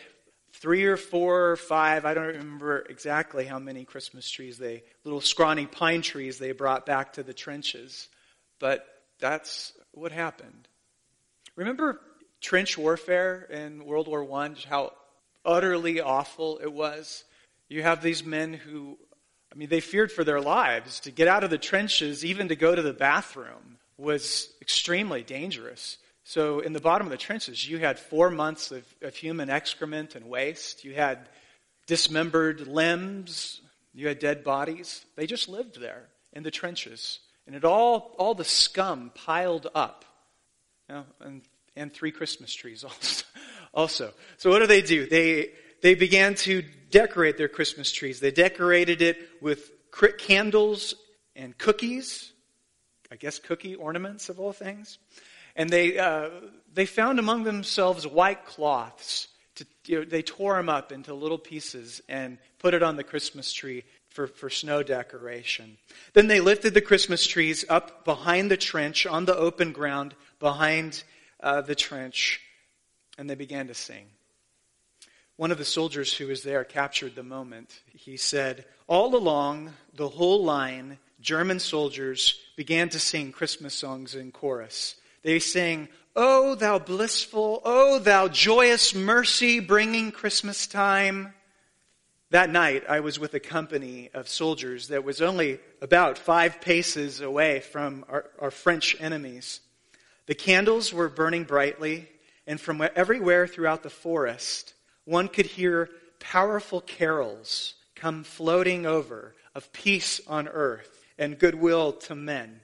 Three 0.52 0.84
or 0.84 0.98
four 0.98 1.52
or 1.52 1.56
five, 1.56 2.04
I 2.04 2.12
don't 2.12 2.26
remember 2.26 2.84
exactly 2.90 3.46
how 3.46 3.58
many 3.58 3.86
Christmas 3.86 4.28
trees 4.28 4.58
they, 4.58 4.82
little 5.04 5.22
scrawny 5.22 5.64
pine 5.64 6.02
trees 6.02 6.36
they 6.36 6.52
brought 6.52 6.84
back 6.84 7.14
to 7.14 7.22
the 7.22 7.32
trenches. 7.32 8.10
But 8.58 8.86
that's 9.20 9.72
what 9.92 10.12
happened. 10.12 10.68
Remember 11.56 11.98
trench 12.42 12.76
warfare 12.76 13.48
in 13.50 13.86
World 13.86 14.06
War 14.06 14.30
I, 14.30 14.54
how 14.68 14.92
utterly 15.46 16.02
awful 16.02 16.58
it 16.62 16.70
was? 16.70 17.24
You 17.70 17.82
have 17.82 18.02
these 18.02 18.22
men 18.22 18.52
who 18.52 18.98
I 19.50 19.54
mean, 19.54 19.70
they 19.70 19.80
feared 19.80 20.12
for 20.12 20.24
their 20.24 20.42
lives. 20.42 21.00
To 21.00 21.10
get 21.10 21.26
out 21.26 21.42
of 21.42 21.48
the 21.48 21.56
trenches, 21.56 22.22
even 22.22 22.48
to 22.48 22.54
go 22.54 22.74
to 22.74 22.82
the 22.82 22.92
bathroom, 22.92 23.78
was 23.96 24.50
extremely 24.60 25.22
dangerous. 25.22 25.96
So, 26.24 26.60
in 26.60 26.72
the 26.72 26.80
bottom 26.80 27.06
of 27.06 27.10
the 27.10 27.16
trenches, 27.16 27.68
you 27.68 27.78
had 27.78 27.98
four 27.98 28.30
months 28.30 28.70
of, 28.70 28.84
of 29.02 29.14
human 29.16 29.50
excrement 29.50 30.14
and 30.14 30.28
waste. 30.28 30.84
You 30.84 30.94
had 30.94 31.28
dismembered 31.86 32.66
limbs. 32.68 33.60
You 33.92 34.08
had 34.08 34.18
dead 34.18 34.44
bodies. 34.44 35.04
They 35.16 35.26
just 35.26 35.48
lived 35.48 35.80
there 35.80 36.04
in 36.32 36.44
the 36.44 36.50
trenches. 36.50 37.18
And 37.46 37.56
it 37.56 37.64
all, 37.64 38.14
all 38.18 38.34
the 38.34 38.44
scum 38.44 39.10
piled 39.14 39.66
up. 39.74 40.04
You 40.88 40.94
know, 40.94 41.04
and, 41.20 41.42
and 41.74 41.92
three 41.92 42.12
Christmas 42.12 42.54
trees 42.54 42.84
also. 42.84 43.24
also. 43.74 44.12
So, 44.36 44.50
what 44.50 44.60
do 44.60 44.66
they 44.68 44.82
do? 44.82 45.06
They, 45.06 45.50
they 45.82 45.94
began 45.94 46.36
to 46.36 46.62
decorate 46.90 47.36
their 47.36 47.48
Christmas 47.48 47.90
trees. 47.90 48.20
They 48.20 48.30
decorated 48.30 49.02
it 49.02 49.18
with 49.40 49.72
candles 50.18 50.94
and 51.34 51.56
cookies. 51.58 52.32
I 53.10 53.16
guess 53.16 53.38
cookie 53.38 53.74
ornaments 53.74 54.28
of 54.28 54.40
all 54.40 54.52
things. 54.52 54.98
And 55.56 55.70
they, 55.70 55.98
uh, 55.98 56.30
they 56.72 56.86
found 56.86 57.18
among 57.18 57.44
themselves 57.44 58.06
white 58.06 58.46
cloths. 58.46 59.28
To, 59.56 59.66
you 59.86 59.98
know, 59.98 60.04
they 60.04 60.22
tore 60.22 60.56
them 60.56 60.68
up 60.68 60.92
into 60.92 61.14
little 61.14 61.38
pieces 61.38 62.00
and 62.08 62.38
put 62.58 62.74
it 62.74 62.82
on 62.82 62.96
the 62.96 63.04
Christmas 63.04 63.52
tree 63.52 63.84
for, 64.08 64.26
for 64.26 64.50
snow 64.50 64.82
decoration. 64.82 65.76
Then 66.12 66.28
they 66.28 66.40
lifted 66.40 66.74
the 66.74 66.80
Christmas 66.80 67.26
trees 67.26 67.64
up 67.68 68.04
behind 68.04 68.50
the 68.50 68.56
trench 68.56 69.06
on 69.06 69.24
the 69.24 69.36
open 69.36 69.72
ground 69.72 70.14
behind 70.38 71.02
uh, 71.40 71.60
the 71.60 71.74
trench, 71.74 72.40
and 73.18 73.28
they 73.28 73.34
began 73.34 73.68
to 73.68 73.74
sing. 73.74 74.06
One 75.36 75.50
of 75.50 75.58
the 75.58 75.64
soldiers 75.64 76.14
who 76.14 76.28
was 76.28 76.42
there 76.42 76.62
captured 76.62 77.14
the 77.14 77.22
moment. 77.22 77.80
He 77.92 78.16
said, 78.16 78.64
All 78.86 79.16
along 79.16 79.72
the 79.94 80.08
whole 80.08 80.44
line, 80.44 80.98
German 81.20 81.58
soldiers 81.58 82.38
began 82.56 82.88
to 82.90 82.98
sing 82.98 83.32
Christmas 83.32 83.74
songs 83.74 84.14
in 84.14 84.30
chorus. 84.30 84.96
They 85.22 85.38
sang, 85.38 85.88
Oh, 86.14 86.54
thou 86.54 86.78
blissful, 86.78 87.62
oh, 87.64 87.98
thou 87.98 88.28
joyous 88.28 88.94
mercy 88.94 89.60
bringing 89.60 90.12
Christmas 90.12 90.66
time. 90.66 91.32
That 92.30 92.50
night, 92.50 92.84
I 92.88 93.00
was 93.00 93.18
with 93.18 93.32
a 93.34 93.40
company 93.40 94.10
of 94.12 94.28
soldiers 94.28 94.88
that 94.88 95.04
was 95.04 95.22
only 95.22 95.58
about 95.80 96.18
five 96.18 96.60
paces 96.60 97.20
away 97.20 97.60
from 97.60 98.04
our, 98.08 98.26
our 98.38 98.50
French 98.50 98.96
enemies. 99.00 99.60
The 100.26 100.34
candles 100.34 100.92
were 100.92 101.08
burning 101.08 101.44
brightly, 101.44 102.08
and 102.46 102.60
from 102.60 102.86
everywhere 102.94 103.46
throughout 103.46 103.82
the 103.82 103.90
forest, 103.90 104.74
one 105.04 105.28
could 105.28 105.46
hear 105.46 105.88
powerful 106.20 106.80
carols 106.80 107.74
come 107.94 108.24
floating 108.24 108.86
over 108.86 109.34
of 109.54 109.72
peace 109.72 110.20
on 110.26 110.48
earth 110.48 111.04
and 111.18 111.38
goodwill 111.38 111.92
to 111.92 112.14
men. 112.14 112.60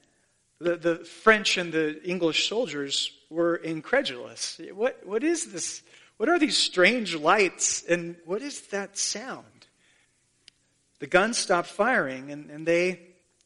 The, 0.61 0.77
the 0.77 0.97
French 0.97 1.57
and 1.57 1.73
the 1.73 2.03
English 2.03 2.49
soldiers 2.49 3.13
were 3.31 3.57
incredulous. 3.57 4.61
What, 4.73 5.07
what 5.07 5.23
is 5.23 5.53
this? 5.53 5.83
What 6.17 6.29
are 6.29 6.39
these 6.39 6.57
strange 6.57 7.15
lights? 7.15 7.85
And 7.85 8.17
what 8.25 8.43
is 8.43 8.61
that 8.69 8.99
sound? 8.99 9.67
The 10.99 11.07
guns 11.07 11.39
stopped 11.39 11.69
firing, 11.69 12.33
and, 12.33 12.51
and 12.51 12.67
they 12.67 13.01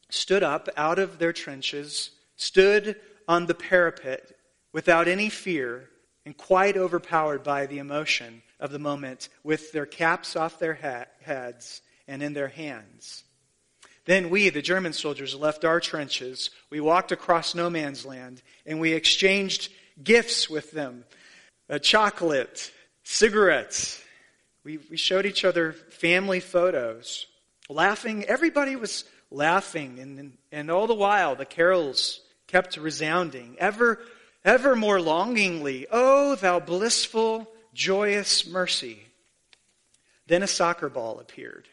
stood 0.09 0.41
up 0.41 0.69
out 0.75 0.97
of 0.97 1.19
their 1.19 1.33
trenches, 1.33 2.09
stood 2.35 2.99
on 3.27 3.45
the 3.45 3.53
parapet 3.53 4.35
without 4.71 5.07
any 5.07 5.29
fear, 5.29 5.89
and 6.25 6.35
quite 6.35 6.77
overpowered 6.77 7.43
by 7.43 7.67
the 7.67 7.77
emotion 7.77 8.41
of 8.59 8.71
the 8.71 8.79
moment, 8.79 9.29
with 9.43 9.71
their 9.71 9.85
caps 9.85 10.35
off 10.35 10.57
their 10.57 10.73
ha- 10.73 11.05
heads 11.21 11.81
and 12.07 12.23
in 12.23 12.33
their 12.33 12.47
hands. 12.47 13.23
Then 14.05 14.29
we, 14.29 14.49
the 14.49 14.61
German 14.61 14.93
soldiers, 14.93 15.35
left 15.35 15.63
our 15.63 15.79
trenches. 15.79 16.49
We 16.69 16.81
walked 16.81 17.11
across 17.11 17.55
no 17.55 17.69
man's 17.69 18.05
land 18.05 18.41
and 18.65 18.79
we 18.79 18.93
exchanged 18.93 19.71
gifts 20.01 20.49
with 20.49 20.71
them 20.71 21.05
a 21.69 21.79
chocolate, 21.79 22.71
cigarettes. 23.03 24.01
We, 24.63 24.79
we 24.89 24.97
showed 24.97 25.25
each 25.25 25.45
other 25.45 25.73
family 25.73 26.39
photos, 26.39 27.25
laughing. 27.69 28.25
Everybody 28.25 28.75
was 28.75 29.05
laughing, 29.31 29.99
and, 29.99 30.37
and 30.51 30.71
all 30.71 30.87
the 30.87 30.93
while 30.93 31.35
the 31.35 31.45
carols 31.45 32.21
kept 32.47 32.77
resounding, 32.77 33.55
ever, 33.59 33.99
ever 34.45 34.75
more 34.75 35.01
longingly. 35.01 35.87
Oh, 35.91 36.35
thou 36.35 36.59
blissful, 36.59 37.47
joyous 37.73 38.45
mercy. 38.45 38.99
Then 40.27 40.43
a 40.43 40.47
soccer 40.47 40.89
ball 40.89 41.19
appeared. 41.19 41.67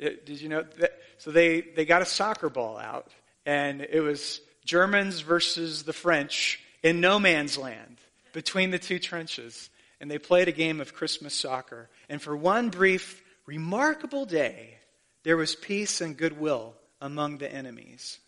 Uh, 0.00 0.10
did 0.24 0.40
you 0.40 0.48
know 0.48 0.62
that? 0.78 0.92
So 1.18 1.30
they, 1.30 1.60
they 1.60 1.84
got 1.84 2.02
a 2.02 2.06
soccer 2.06 2.48
ball 2.48 2.78
out, 2.78 3.10
and 3.44 3.80
it 3.80 4.00
was 4.00 4.40
Germans 4.64 5.20
versus 5.20 5.82
the 5.82 5.92
French 5.92 6.60
in 6.82 7.00
no 7.00 7.18
man's 7.18 7.58
land 7.58 7.98
between 8.32 8.70
the 8.70 8.78
two 8.78 8.98
trenches. 8.98 9.70
And 10.00 10.10
they 10.10 10.18
played 10.18 10.48
a 10.48 10.52
game 10.52 10.80
of 10.80 10.94
Christmas 10.94 11.34
soccer. 11.34 11.90
And 12.08 12.22
for 12.22 12.36
one 12.36 12.70
brief, 12.70 13.22
remarkable 13.46 14.26
day, 14.26 14.78
there 15.24 15.36
was 15.36 15.56
peace 15.56 16.00
and 16.00 16.16
goodwill 16.16 16.74
among 17.00 17.38
the 17.38 17.52
enemies. 17.52 18.18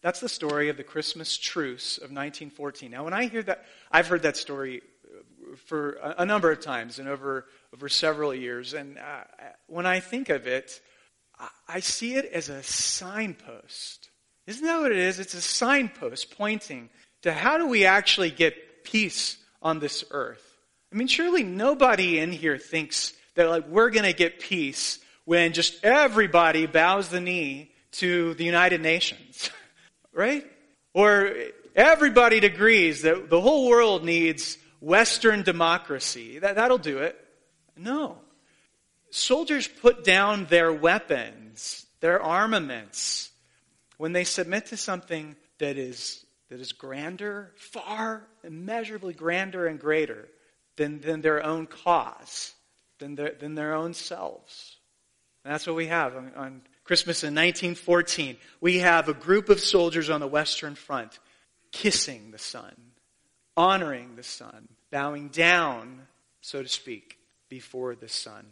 That's 0.00 0.18
the 0.18 0.28
story 0.28 0.68
of 0.68 0.76
the 0.76 0.82
Christmas 0.82 1.38
truce 1.38 1.98
of 1.98 2.10
1914. 2.10 2.90
Now, 2.90 3.04
when 3.04 3.14
I 3.14 3.26
hear 3.26 3.42
that, 3.44 3.64
I've 3.92 4.08
heard 4.08 4.22
that 4.22 4.36
story 4.36 4.82
for 5.66 5.92
a, 6.02 6.24
number 6.24 6.50
of 6.50 6.60
times 6.60 6.98
and 6.98 7.08
over, 7.08 7.46
over 7.74 7.88
several 7.88 8.34
years. 8.34 8.74
And 8.74 8.98
uh, 8.98 9.24
when 9.66 9.86
I 9.86 10.00
think 10.00 10.28
of 10.28 10.46
it, 10.46 10.80
I 11.68 11.80
see 11.80 12.14
it 12.14 12.26
as 12.26 12.48
a 12.48 12.62
signpost. 12.62 14.10
Isn't 14.46 14.64
that 14.64 14.80
what 14.80 14.92
it 14.92 14.98
is? 14.98 15.18
It's 15.18 15.34
a 15.34 15.40
signpost 15.40 16.36
pointing 16.36 16.90
to 17.22 17.32
how 17.32 17.58
do 17.58 17.66
we 17.66 17.84
actually 17.86 18.30
get 18.30 18.84
peace 18.84 19.36
on 19.60 19.78
this 19.78 20.04
earth. 20.10 20.44
I 20.92 20.96
mean, 20.96 21.06
surely 21.06 21.42
nobody 21.42 22.18
in 22.18 22.32
here 22.32 22.58
thinks 22.58 23.12
that 23.34 23.48
like 23.48 23.68
we're 23.68 23.90
going 23.90 24.04
to 24.04 24.12
get 24.12 24.40
peace 24.40 24.98
when 25.24 25.52
just 25.52 25.84
everybody 25.84 26.66
bows 26.66 27.08
the 27.08 27.20
knee 27.20 27.70
to 27.92 28.34
the 28.34 28.44
United 28.44 28.80
Nations, 28.82 29.50
right? 30.12 30.44
Or 30.92 31.32
everybody 31.74 32.38
agrees 32.38 33.02
that 33.02 33.30
the 33.30 33.40
whole 33.40 33.68
world 33.68 34.04
needs 34.04 34.58
Western 34.80 35.42
democracy. 35.42 36.40
That, 36.40 36.56
that'll 36.56 36.78
do 36.78 36.98
it. 36.98 37.16
No. 37.76 38.18
Soldiers 39.14 39.68
put 39.68 40.04
down 40.04 40.46
their 40.46 40.72
weapons, 40.72 41.84
their 42.00 42.22
armaments, 42.22 43.30
when 43.98 44.14
they 44.14 44.24
submit 44.24 44.66
to 44.66 44.76
something 44.78 45.36
that 45.58 45.76
is, 45.76 46.24
that 46.48 46.60
is 46.60 46.72
grander, 46.72 47.52
far 47.56 48.26
immeasurably 48.42 49.12
grander 49.12 49.66
and 49.66 49.78
greater 49.78 50.28
than, 50.76 51.02
than 51.02 51.20
their 51.20 51.44
own 51.44 51.66
cause, 51.66 52.54
than 53.00 53.14
their, 53.14 53.32
than 53.38 53.54
their 53.54 53.74
own 53.74 53.92
selves. 53.92 54.76
And 55.44 55.52
that's 55.52 55.66
what 55.66 55.76
we 55.76 55.88
have 55.88 56.16
on, 56.16 56.32
on 56.34 56.62
Christmas 56.82 57.22
in 57.22 57.34
1914. 57.34 58.38
We 58.62 58.78
have 58.78 59.10
a 59.10 59.14
group 59.14 59.50
of 59.50 59.60
soldiers 59.60 60.08
on 60.08 60.20
the 60.20 60.26
Western 60.26 60.74
Front 60.74 61.18
kissing 61.70 62.30
the 62.30 62.38
Son, 62.38 62.74
honoring 63.58 64.16
the 64.16 64.22
Son, 64.22 64.68
bowing 64.90 65.28
down, 65.28 66.06
so 66.40 66.62
to 66.62 66.68
speak, 66.68 67.18
before 67.50 67.94
the 67.94 68.08
Son. 68.08 68.46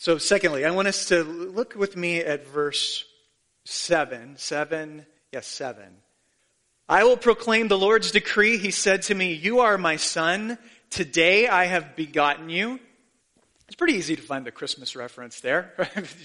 So, 0.00 0.16
secondly, 0.16 0.64
I 0.64 0.70
want 0.70 0.86
us 0.86 1.06
to 1.06 1.24
look 1.24 1.74
with 1.74 1.96
me 1.96 2.20
at 2.20 2.46
verse 2.46 3.04
7. 3.64 4.36
7, 4.36 5.04
yes, 5.32 5.48
7. 5.48 5.82
I 6.88 7.02
will 7.02 7.16
proclaim 7.16 7.66
the 7.66 7.76
Lord's 7.76 8.12
decree. 8.12 8.58
He 8.58 8.70
said 8.70 9.02
to 9.02 9.14
me, 9.16 9.32
You 9.32 9.58
are 9.58 9.76
my 9.76 9.96
son. 9.96 10.56
Today 10.88 11.48
I 11.48 11.64
have 11.64 11.96
begotten 11.96 12.48
you. 12.48 12.78
It's 13.66 13.74
pretty 13.74 13.94
easy 13.94 14.14
to 14.14 14.22
find 14.22 14.46
the 14.46 14.52
Christmas 14.52 14.94
reference 14.94 15.40
there. 15.40 15.74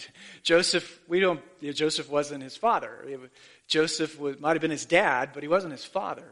Joseph, 0.43 1.01
we 1.07 1.19
don't, 1.19 1.41
you 1.59 1.69
know, 1.69 1.73
Joseph 1.73 2.11
wasn't 2.11 2.43
his 2.43 2.55
father. 2.55 3.19
Joseph 3.67 4.19
was, 4.19 4.39
might 4.39 4.53
have 4.53 4.61
been 4.61 4.69
his 4.69 4.85
dad, 4.85 5.31
but 5.33 5.41
he 5.41 5.49
wasn't 5.49 5.71
his 5.71 5.83
father. 5.83 6.27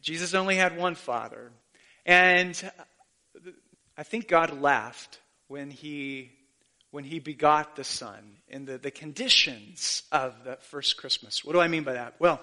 Jesus 0.00 0.32
only 0.32 0.54
had 0.54 0.76
one 0.76 0.94
father. 0.94 1.50
And 2.06 2.70
I 3.96 4.04
think 4.04 4.28
God 4.28 4.60
laughed 4.60 5.18
when 5.48 5.72
he 5.72 6.37
when 6.90 7.04
he 7.04 7.18
begot 7.18 7.76
the 7.76 7.84
Son 7.84 8.36
in 8.48 8.64
the, 8.64 8.78
the 8.78 8.90
conditions 8.90 10.02
of 10.10 10.34
that 10.44 10.62
first 10.64 10.96
Christmas. 10.96 11.44
What 11.44 11.52
do 11.52 11.60
I 11.60 11.68
mean 11.68 11.84
by 11.84 11.94
that? 11.94 12.14
Well, 12.18 12.40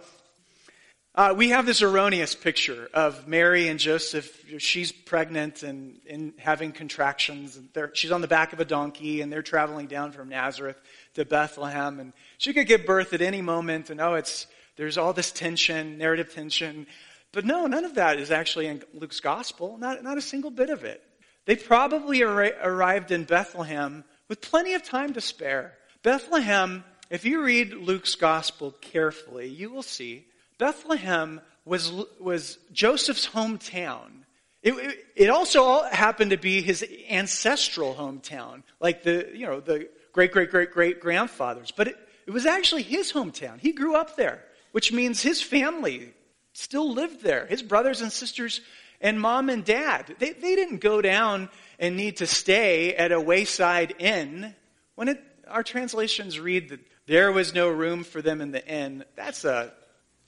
uh, 1.16 1.34
we 1.36 1.50
have 1.50 1.66
this 1.66 1.82
erroneous 1.82 2.36
picture 2.36 2.90
of 2.94 3.26
Mary 3.26 3.70
and 3.70 3.80
Joseph. 3.80 4.44
She's 4.58 4.92
pregnant 4.92 5.64
and, 5.64 6.02
and 6.10 6.34
having 6.38 6.74
contractions. 6.74 7.56
And 7.56 7.70
she's 7.94 8.12
on 8.12 8.20
the 8.20 8.28
back 8.28 8.52
of 8.52 8.60
a 8.60 8.66
donkey, 8.66 9.22
and 9.22 9.32
they're 9.32 9.42
traveling 9.42 9.88
down 9.88 10.12
from 10.12 10.28
Nazareth 10.28 10.80
to 11.14 11.24
Bethlehem. 11.24 12.02
And 12.02 12.12
she 12.38 12.52
could 12.52 12.68
give 12.68 12.86
birth 12.86 13.14
at 13.14 13.22
any 13.22 13.42
moment. 13.42 13.90
And 13.90 14.02
oh, 14.02 14.16
it's 14.16 14.46
there's 14.76 14.98
all 14.98 15.14
this 15.14 15.32
tension, 15.32 15.98
narrative 15.98 16.34
tension. 16.34 16.86
But 17.32 17.46
no, 17.46 17.66
none 17.66 17.86
of 17.86 17.96
that 17.96 18.20
is 18.20 18.30
actually 18.30 18.68
in 18.68 18.84
Luke's 18.94 19.22
gospel. 19.22 19.78
Not, 19.78 20.04
not 20.04 20.18
a 20.18 20.22
single 20.22 20.52
bit 20.52 20.70
of 20.70 20.84
it. 20.84 21.02
They 21.46 21.56
probably 21.56 22.24
ar- 22.24 22.54
arrived 22.62 23.12
in 23.12 23.24
Bethlehem 23.24 24.04
with 24.28 24.42
plenty 24.42 24.74
of 24.74 24.84
time 24.84 25.14
to 25.14 25.22
spare. 25.22 25.74
Bethlehem, 26.04 26.84
if 27.10 27.26
you 27.26 27.44
read 27.44 27.74
Luke's 27.74 28.16
gospel 28.16 28.72
carefully, 28.82 29.48
you 29.48 29.70
will 29.70 29.84
see 29.84 30.26
Bethlehem 30.58 31.42
was, 31.66 31.92
was 32.20 32.58
Joseph's 32.72 33.28
hometown. 33.28 34.24
It, 34.64 35.00
it, 35.16 35.30
also 35.30 35.84
happened 35.84 36.32
to 36.32 36.38
be 36.38 36.62
his 36.62 36.84
ancestral 37.10 37.94
hometown, 37.94 38.64
like 38.80 39.04
the, 39.04 39.30
you 39.34 39.46
know, 39.46 39.60
the 39.60 39.90
great, 40.12 40.32
great, 40.32 40.50
great, 40.50 40.72
great 40.72 41.00
grandfathers. 41.00 41.72
But 41.72 41.90
it, 41.90 41.98
it 42.26 42.32
was 42.32 42.48
actually 42.48 42.82
his 42.82 43.12
hometown. 43.12 43.60
He 43.60 43.74
grew 43.74 43.96
up 43.96 44.16
there, 44.16 44.44
which 44.72 44.92
means 44.92 45.22
his 45.22 45.42
family 45.42 46.14
still 46.54 46.92
lived 46.92 47.22
there. 47.22 47.46
His 47.46 47.62
brothers 47.62 48.02
and 48.02 48.12
sisters 48.12 48.62
and 49.02 49.20
mom 49.20 49.50
and 49.50 49.64
dad. 49.64 50.16
They, 50.20 50.32
they 50.32 50.56
didn't 50.56 50.82
go 50.82 51.02
down 51.02 51.50
and 51.80 51.98
need 51.98 52.18
to 52.18 52.28
stay 52.28 52.96
at 52.96 53.12
a 53.12 53.20
wayside 53.20 53.96
inn. 54.00 54.56
When 54.96 55.10
it, 55.10 55.24
our 55.48 55.64
translations 55.64 56.40
read 56.40 56.70
that 56.70 56.80
there 57.08 57.32
was 57.32 57.54
no 57.54 57.70
room 57.70 58.04
for 58.04 58.22
them 58.22 58.42
in 58.42 58.52
the 58.52 58.66
inn, 58.66 59.04
that's 59.16 59.46
a, 59.46 59.74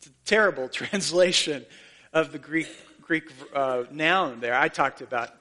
a 0.05 0.09
terrible 0.25 0.69
translation 0.69 1.65
of 2.13 2.31
the 2.31 2.39
Greek, 2.39 2.67
Greek 3.01 3.31
uh, 3.53 3.83
noun 3.91 4.39
there. 4.39 4.55
I 4.55 4.67
talked, 4.67 5.01
about, 5.01 5.31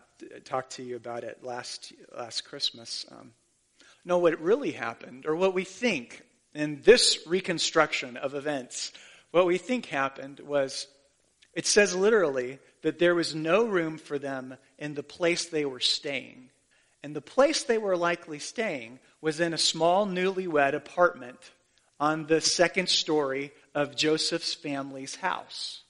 talked 0.45 0.73
to 0.73 0.83
you 0.83 0.97
about 0.97 1.25
it 1.25 1.43
last, 1.43 1.93
last 2.17 2.43
Christmas. 2.43 3.07
Um, 3.11 3.33
no, 4.05 4.19
what 4.19 4.41
really 4.41 4.71
happened, 4.71 5.27
or 5.27 5.35
what 5.35 5.53
we 5.53 5.65
think 5.65 6.23
in 6.55 6.81
this 6.83 7.27
reconstruction 7.27 8.17
of 8.17 8.35
events, 8.35 8.93
what 9.31 9.47
we 9.47 9.59
think 9.59 9.87
happened 9.87 10.41
was 10.41 10.87
it 11.57 11.67
says 11.67 11.97
literally 11.97 12.59
that 12.83 12.99
there 12.99 13.15
was 13.15 13.35
no 13.35 13.65
room 13.65 13.97
for 13.97 14.19
them 14.19 14.57
in 14.79 14.95
the 14.95 15.03
place 15.03 15.47
they 15.47 15.65
were 15.65 15.81
staying. 15.81 16.51
And 17.03 17.17
the 17.17 17.23
place 17.23 17.63
they 17.63 17.79
were 17.79 17.97
likely 17.97 18.39
staying 18.39 18.99
was 19.23 19.41
in 19.41 19.55
a 19.55 19.59
small 19.59 20.07
newlywed 20.07 20.75
apartment 20.75 21.39
on 21.99 22.27
the 22.27 22.43
second 22.43 22.91
story 22.91 23.53
of 23.75 23.97
Joseph's 23.97 24.53
family's 24.53 25.17
house. 25.17 25.83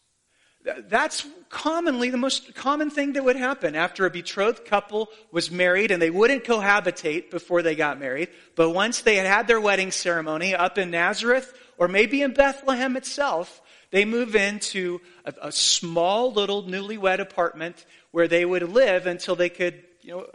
That's 0.89 1.27
commonly 1.49 2.11
the 2.11 2.17
most 2.17 2.55
common 2.55 2.91
thing 2.91 3.15
that 3.15 3.25
would 3.25 3.37
happen 3.37 3.75
after 3.75 4.07
a 4.07 4.11
betrothed 4.11 4.65
couple 4.67 5.09
was 5.33 5.51
married 5.51 5.91
and 5.91 6.01
they 6.01 6.11
wouldn't 6.11 6.45
cohabitate 6.45 7.31
before 7.31 7.63
they 7.63 7.75
got 7.75 7.99
married. 7.99 8.29
But 8.55 8.71
once 8.71 9.01
they 9.01 9.17
had 9.17 9.27
had 9.27 9.49
their 9.49 9.61
wedding 9.61 9.91
ceremony 9.91 10.55
up 10.55 10.79
in 10.79 10.93
Nazareth 10.93 11.53
or 11.77 11.89
maybe 11.89 12.23
in 12.23 12.35
Bethlehem 12.35 12.97
itself, 12.97 13.61
they 13.91 14.05
move 14.05 14.35
into 14.35 15.01
a, 15.25 15.35
a 15.43 15.53
small 15.53 16.33
little 16.33 16.63
newlywed 16.63 17.21
apartment 17.21 17.85
where 18.11 18.29
they 18.29 18.45
would 18.45 18.63
live 18.63 19.07
until 19.07 19.37
they 19.37 19.49
could, 19.49 19.83
you 20.03 20.13
know, 20.13 20.27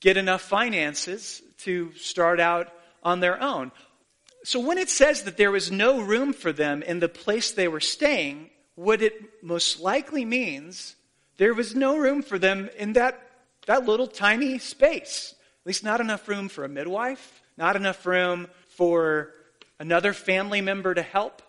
get 0.00 0.16
enough 0.16 0.42
finances 0.42 1.42
to 1.58 1.92
start 1.94 2.40
out 2.40 2.72
on 3.02 3.20
their 3.20 3.40
own. 3.40 3.72
So 4.44 4.60
when 4.60 4.76
it 4.76 4.90
says 4.90 5.22
that 5.22 5.38
there 5.38 5.50
was 5.50 5.70
no 5.72 6.00
room 6.00 6.34
for 6.34 6.52
them 6.52 6.82
in 6.82 7.00
the 7.00 7.08
place 7.08 7.52
they 7.52 7.68
were 7.68 7.80
staying, 7.80 8.50
what 8.74 9.00
it 9.00 9.42
most 9.42 9.80
likely 9.80 10.24
means 10.24 10.96
there 11.38 11.54
was 11.54 11.74
no 11.74 11.96
room 11.96 12.22
for 12.22 12.38
them 12.38 12.68
in 12.76 12.92
that, 12.92 13.20
that 13.66 13.86
little 13.86 14.06
tiny 14.06 14.58
space. 14.58 15.34
At 15.62 15.66
least 15.66 15.82
not 15.84 16.00
enough 16.00 16.28
room 16.28 16.48
for 16.48 16.64
a 16.64 16.68
midwife, 16.68 17.42
not 17.56 17.76
enough 17.76 18.04
room 18.04 18.48
for 18.68 19.32
another 19.78 20.12
family 20.12 20.60
member 20.60 20.92
to 20.92 21.02
help. 21.02 21.40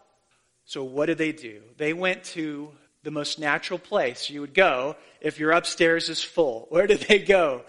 So, 0.65 0.83
what 0.83 1.05
did 1.05 1.17
they 1.17 1.31
do? 1.31 1.61
They 1.77 1.93
went 1.93 2.23
to 2.35 2.71
the 3.03 3.11
most 3.11 3.39
natural 3.39 3.79
place 3.79 4.29
you 4.29 4.41
would 4.41 4.55
go 4.55 4.95
if 5.21 5.39
your 5.39 5.51
upstairs 5.51 6.09
is 6.09 6.23
full. 6.23 6.67
Where 6.69 6.87
did 6.87 7.01
they 7.01 7.19
go? 7.19 7.63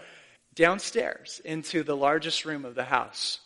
Downstairs 0.54 1.40
into 1.44 1.82
the 1.82 1.96
largest 1.96 2.44
room 2.44 2.64
of 2.64 2.74
the 2.74 2.84
house. 2.84 3.40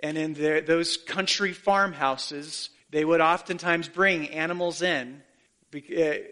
And 0.00 0.16
in 0.16 0.32
their, 0.34 0.62
those 0.62 0.96
country 0.96 1.52
farmhouses, 1.52 2.70
they 2.90 3.04
would 3.04 3.20
oftentimes 3.20 3.88
bring 3.88 4.30
animals 4.30 4.82
in. 4.82 5.22
Uh, 5.74 5.78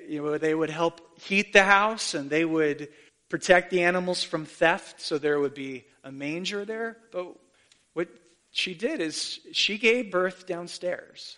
you 0.08 0.22
know, 0.22 0.38
they 0.38 0.54
would 0.54 0.70
help 0.70 1.20
heat 1.20 1.52
the 1.52 1.64
house 1.64 2.14
and 2.14 2.30
they 2.30 2.44
would 2.44 2.88
protect 3.28 3.70
the 3.70 3.82
animals 3.82 4.22
from 4.22 4.46
theft, 4.46 5.00
so 5.00 5.18
there 5.18 5.38
would 5.38 5.54
be 5.54 5.84
a 6.02 6.12
manger 6.12 6.64
there. 6.64 6.96
But 7.12 7.34
what 7.92 8.08
she 8.52 8.74
did 8.74 9.00
is 9.00 9.40
she 9.52 9.76
gave 9.76 10.10
birth 10.10 10.46
downstairs. 10.46 11.36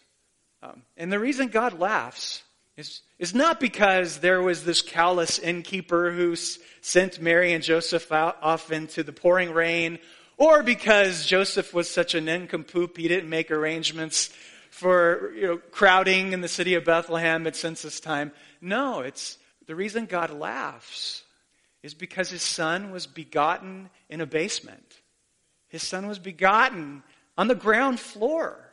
Um, 0.63 0.83
and 0.97 1.13
the 1.13 1.19
reason 1.19 1.49
God 1.49 1.79
laughs 1.79 2.43
is, 2.77 3.03
is 3.19 3.35
not 3.35 3.61
because 3.61 4.19
there 4.19 4.43
was 4.43 4.65
this 4.65 4.83
callous 4.83 5.39
innkeeper 5.39 6.11
who 6.11 6.33
s- 6.33 6.59
sent 6.81 7.21
Mary 7.21 7.53
and 7.53 7.63
Joseph 7.63 8.11
out, 8.13 8.37
off 8.43 8.73
into 8.73 9.03
the 9.03 9.13
pouring 9.13 9.53
rain, 9.53 9.99
or 10.37 10.63
because 10.63 11.27
Joseph 11.27 11.73
was 11.73 11.89
such 11.89 12.15
an 12.15 12.27
nincompoop 12.27 12.97
he 12.97 13.09
didn't 13.09 13.31
make 13.31 13.51
arrangements 13.51 14.31
for 14.71 15.33
you 15.35 15.47
know, 15.47 15.57
crowding 15.57 16.33
in 16.33 16.43
the 16.43 16.49
city 16.49 16.75
of 16.75 16.85
Bethlehem 16.85 17.47
at 17.47 17.57
census 17.57 17.99
time. 18.01 18.33
No, 18.61 19.01
it's 19.01 19.39
the 19.67 19.75
reason 19.75 20.05
God 20.07 20.31
laughs 20.31 21.23
is 21.83 21.95
because 21.95 22.29
his 22.29 22.43
son 22.43 22.91
was 22.91 23.07
begotten 23.07 23.89
in 24.11 24.21
a 24.21 24.27
basement. 24.27 25.01
His 25.69 25.83
son 25.83 26.07
was 26.07 26.19
begotten 26.19 27.03
on 27.39 27.49
the 27.49 27.55
ground 27.55 28.01
floor. 28.01 28.66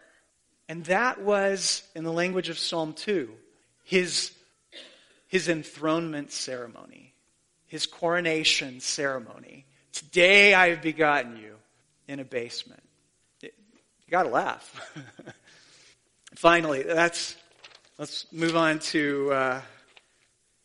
And 0.70 0.86
that 0.86 1.22
was, 1.22 1.84
in 1.96 2.04
the 2.04 2.12
language 2.12 2.50
of 2.50 2.58
Psalm 2.58 2.94
2, 2.94 3.30
his, 3.84 4.32
his 5.28 5.50
enthronement 5.50 6.32
ceremony, 6.32 7.14
his 7.68 7.86
coronation 7.86 8.80
ceremony. 8.80 9.66
Today 9.92 10.54
I 10.54 10.70
have 10.70 10.82
begotten 10.82 11.38
you 11.38 11.56
in 12.08 12.20
a 12.20 12.24
basement. 12.24 12.84
You 13.42 13.50
got 14.10 14.24
to 14.24 14.30
laugh. 14.30 14.94
Finally, 16.36 16.84
that's, 16.84 17.36
let's 17.98 18.26
move 18.32 18.56
on 18.56 18.80
to, 18.80 19.32
uh, 19.32 19.62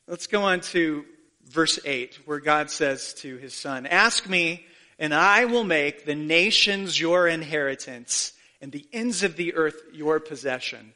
let's 0.06 0.26
go 0.26 0.42
on 0.42 0.61
to 0.61 1.04
verse 1.46 1.78
8, 1.84 2.20
where 2.24 2.40
God 2.40 2.70
says 2.70 3.14
to 3.14 3.37
his 3.37 3.54
son, 3.54 3.87
Ask 3.87 4.28
me, 4.28 4.64
and 4.98 5.14
I 5.14 5.46
will 5.46 5.64
make 5.64 6.04
the 6.04 6.14
nations 6.14 6.98
your 6.98 7.28
inheritance 7.28 8.32
and 8.60 8.72
the 8.72 8.86
ends 8.92 9.22
of 9.22 9.36
the 9.36 9.54
earth 9.54 9.80
your 9.92 10.20
possession. 10.20 10.92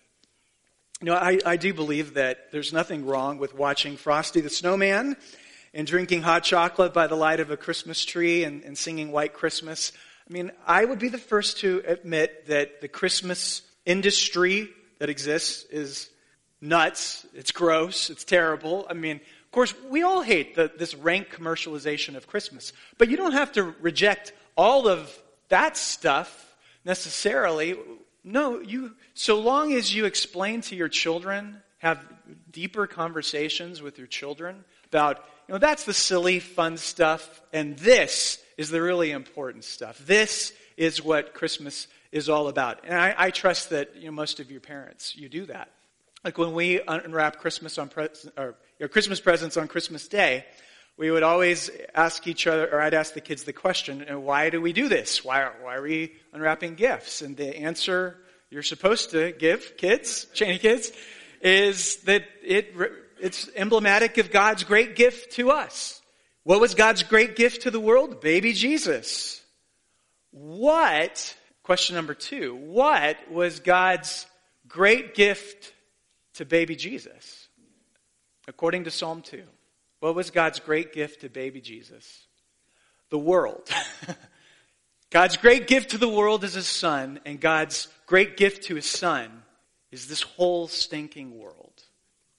You 1.01 1.07
know, 1.07 1.14
I, 1.14 1.38
I 1.44 1.57
do 1.57 1.75
believe 1.75 2.14
that 2.14 2.53
there's 2.53 2.72
nothing 2.72 3.05
wrong 3.05 3.38
with 3.38 3.55
watching 3.55 3.96
Frosty 3.96 4.40
the 4.40 4.51
Snowman 4.51 5.16
and 5.75 5.87
drinking 5.87 6.22
hot 6.22 6.44
chocolate 6.44 6.92
by 6.92 7.07
the 7.07 7.16
light 7.16 7.40
of 7.40 7.51
a 7.51 7.57
Christmas 7.57 8.05
tree 8.05 8.44
and, 8.44 8.62
and 8.62 8.77
singing 8.77 9.11
White 9.11 9.33
Christmas. 9.33 9.92
I 10.29 10.33
mean, 10.33 10.53
I 10.66 10.85
would 10.85 10.98
be 10.98 11.09
the 11.09 11.18
first 11.18 11.59
to 11.59 11.83
admit 11.87 12.46
that 12.46 12.81
the 12.81 12.88
Christmas 12.88 13.62
industry 13.85 14.68
that 14.98 15.11
exists 15.11 15.64
is 15.64 16.09
nuts. 16.61 17.27
It's 17.35 17.51
gross. 17.51 18.09
It's 18.09 18.25
terrible. 18.25 18.87
I 18.88 18.94
mean, 18.94 19.16
of 19.16 19.51
course, 19.51 19.75
we 19.90 20.03
all 20.03 20.22
hate 20.22 20.55
the, 20.55 20.70
this 20.79 20.94
rank 20.94 21.31
commercialization 21.31 22.16
of 22.16 22.27
Christmas. 22.27 22.72
But 22.98 23.09
you 23.09 23.16
don't 23.16 23.33
have 23.33 23.53
to 23.53 23.75
reject 23.81 24.33
all 24.57 24.87
of 24.87 25.18
that 25.48 25.77
stuff 25.77 26.52
necessarily. 26.85 27.77
No, 28.25 28.61
you, 28.61 28.95
so 29.14 29.40
long 29.40 29.73
as 29.73 29.95
you 29.95 30.05
explain 30.05 30.61
to 30.62 30.77
your 30.77 30.88
children, 30.88 31.62
have 31.79 32.01
deeper 32.51 32.87
conversations 32.87 33.83
with 33.83 33.99
your 33.99 34.07
children 34.07 34.64
about, 34.87 35.25
you 35.49 35.55
know, 35.55 35.59
that's 35.59 35.85
the 35.85 35.92
silly, 35.92 36.38
fun 36.38 36.77
stuff, 36.77 37.42
and 37.53 37.77
this 37.79 38.38
is 38.57 38.71
the 38.71 38.81
really 38.81 39.11
important 39.11 39.64
stuff. 39.64 39.99
This 39.99 40.53
is 40.77 41.03
what 41.03 41.35
Christmas 41.35 41.88
is 42.12 42.29
all 42.29 42.47
about. 42.49 42.81
And 42.85 42.95
I, 42.95 43.14
I 43.16 43.31
trust 43.31 43.71
that, 43.71 43.97
you 43.97 44.07
know, 44.07 44.12
most 44.12 44.38
of 44.38 44.51
your 44.51 44.61
parents, 44.61 45.16
you 45.16 45.29
do 45.29 45.47
that. 45.47 45.71
Like 46.25 46.38
when 46.38 46.53
we 46.53 46.81
unwrap 46.87 47.40
Christmas 47.40 47.79
on 47.79 47.88
pre- 47.88 48.09
or, 48.37 48.55
you 48.79 48.85
know, 48.85 48.88
Christmas 48.88 49.21
presents 49.21 49.57
on 49.57 49.66
Christmas 49.66 50.07
Day, 50.07 50.45
we 50.97 51.11
would 51.11 51.23
always 51.23 51.71
ask 51.95 52.27
each 52.27 52.47
other, 52.47 52.69
or 52.73 52.81
I'd 52.81 52.95
ask 52.95 53.15
the 53.15 53.21
kids 53.21 53.45
the 53.45 53.53
question, 53.53 54.01
why 54.23 54.51
do 54.51 54.61
we 54.61 54.73
do 54.73 54.89
this? 54.89 55.25
Why 55.25 55.43
are, 55.43 55.55
why 55.63 55.77
are 55.77 55.83
we 55.83 56.13
unwrapping 56.33 56.75
gifts? 56.75 57.23
And 57.23 57.37
the 57.37 57.57
answer 57.57 58.19
you're 58.51 58.63
supposed 58.63 59.11
to 59.11 59.33
give, 59.33 59.77
kids, 59.77 60.27
Cheney 60.35 60.59
kids, 60.59 60.93
is 61.41 61.97
that 62.03 62.25
it, 62.43 62.75
it's 63.21 63.49
emblematic 63.57 64.19
of 64.19 64.31
God's 64.31 64.65
great 64.65 64.95
gift 64.95 65.33
to 65.33 65.51
us. 65.51 66.01
What 66.45 66.61
was 66.61 66.75
God's 66.75 67.03
great 67.03 67.37
gift 67.37 67.63
to 67.63 67.71
the 67.71 67.81
world? 67.81 68.21
Baby 68.21 68.53
Jesus. 68.53 69.41
What, 70.33 71.35
question 71.63 71.97
number 71.97 72.15
two, 72.15 72.55
what 72.55 73.17
was 73.31 73.61
God's 73.61 74.27
great 74.69 75.15
gift 75.15 75.73
to 76.35 76.45
baby 76.45 76.77
Jesus? 76.77 77.49
According 78.49 78.85
to 78.85 78.91
Psalm 78.91 79.23
2. 79.23 79.43
What 80.03 80.17
was 80.17 80.33
God's 80.33 80.59
great 80.59 80.93
gift 80.93 81.21
to 81.21 81.29
baby 81.29 81.61
Jesus? 81.61 82.27
The 83.11 83.21
world. 83.21 83.71
God's 85.11 85.37
great 85.37 85.69
gift 85.69 85.91
to 85.91 85.99
the 85.99 86.09
world 86.09 86.43
is 86.43 86.55
his 86.55 86.67
son, 86.67 87.21
and 87.25 87.38
God's 87.38 87.87
great 88.07 88.37
gift 88.37 88.65
to 88.65 88.75
his 88.75 88.85
son 88.85 89.45
is 89.93 90.09
this 90.09 90.23
whole 90.23 90.67
stinking 90.67 91.38
world. 91.38 91.85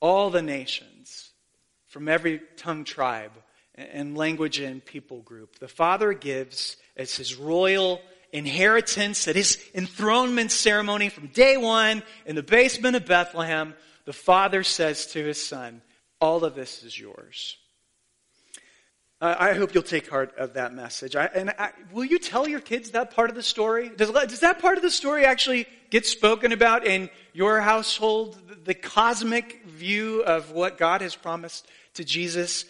All 0.02 0.30
the 0.30 0.42
nations 0.42 1.32
from 1.86 2.10
every 2.10 2.42
tongue, 2.58 2.84
tribe, 2.84 3.32
and 3.76 4.18
language 4.18 4.60
and 4.60 4.84
people 4.84 5.22
group. 5.22 5.60
The 5.60 5.70
Father 5.70 6.12
gives 6.12 6.76
as 6.98 7.16
his 7.16 7.38
royal 7.38 8.02
inheritance 8.34 9.26
at 9.30 9.38
his 9.38 9.58
enthronement 9.74 10.52
ceremony 10.52 11.08
from 11.08 11.28
day 11.28 11.56
one 11.56 12.04
in 12.26 12.36
the 12.36 12.44
basement 12.44 12.98
of 12.98 13.06
Bethlehem, 13.06 13.74
the 14.04 14.12
father 14.12 14.64
says 14.64 15.06
to 15.14 15.24
his 15.24 15.42
son, 15.42 15.82
All 16.24 16.46
of 16.46 16.56
this 16.56 16.84
is 16.84 16.98
yours. 16.98 17.58
I 19.20 19.52
hope 19.56 19.74
you'll 19.74 19.84
take 19.84 20.10
heart 20.10 20.34
of 20.38 20.54
that 20.54 20.74
message. 20.74 21.18
I, 21.18 21.26
and 21.26 21.50
I, 21.50 21.72
will 21.92 22.06
you 22.06 22.18
tell 22.18 22.48
your 22.48 22.62
kids 22.62 22.92
that 22.92 23.14
part 23.14 23.30
of 23.30 23.36
the 23.36 23.44
story? 23.44 23.90
Does, 23.90 24.10
does 24.10 24.40
that 24.40 24.60
part 24.60 24.78
of 24.78 24.84
the 24.84 24.90
story 24.90 25.26
actually 25.26 25.68
get 25.90 26.06
spoken 26.06 26.54
about 26.54 26.88
in 26.88 27.10
your 27.34 27.60
household? 27.60 28.38
The 28.64 28.74
cosmic 28.74 29.66
view 29.66 30.24
of 30.24 30.52
what 30.52 30.78
God 30.78 31.02
has 31.02 31.14
promised 31.14 31.68
to 31.96 32.06
Jesus? 32.06 32.64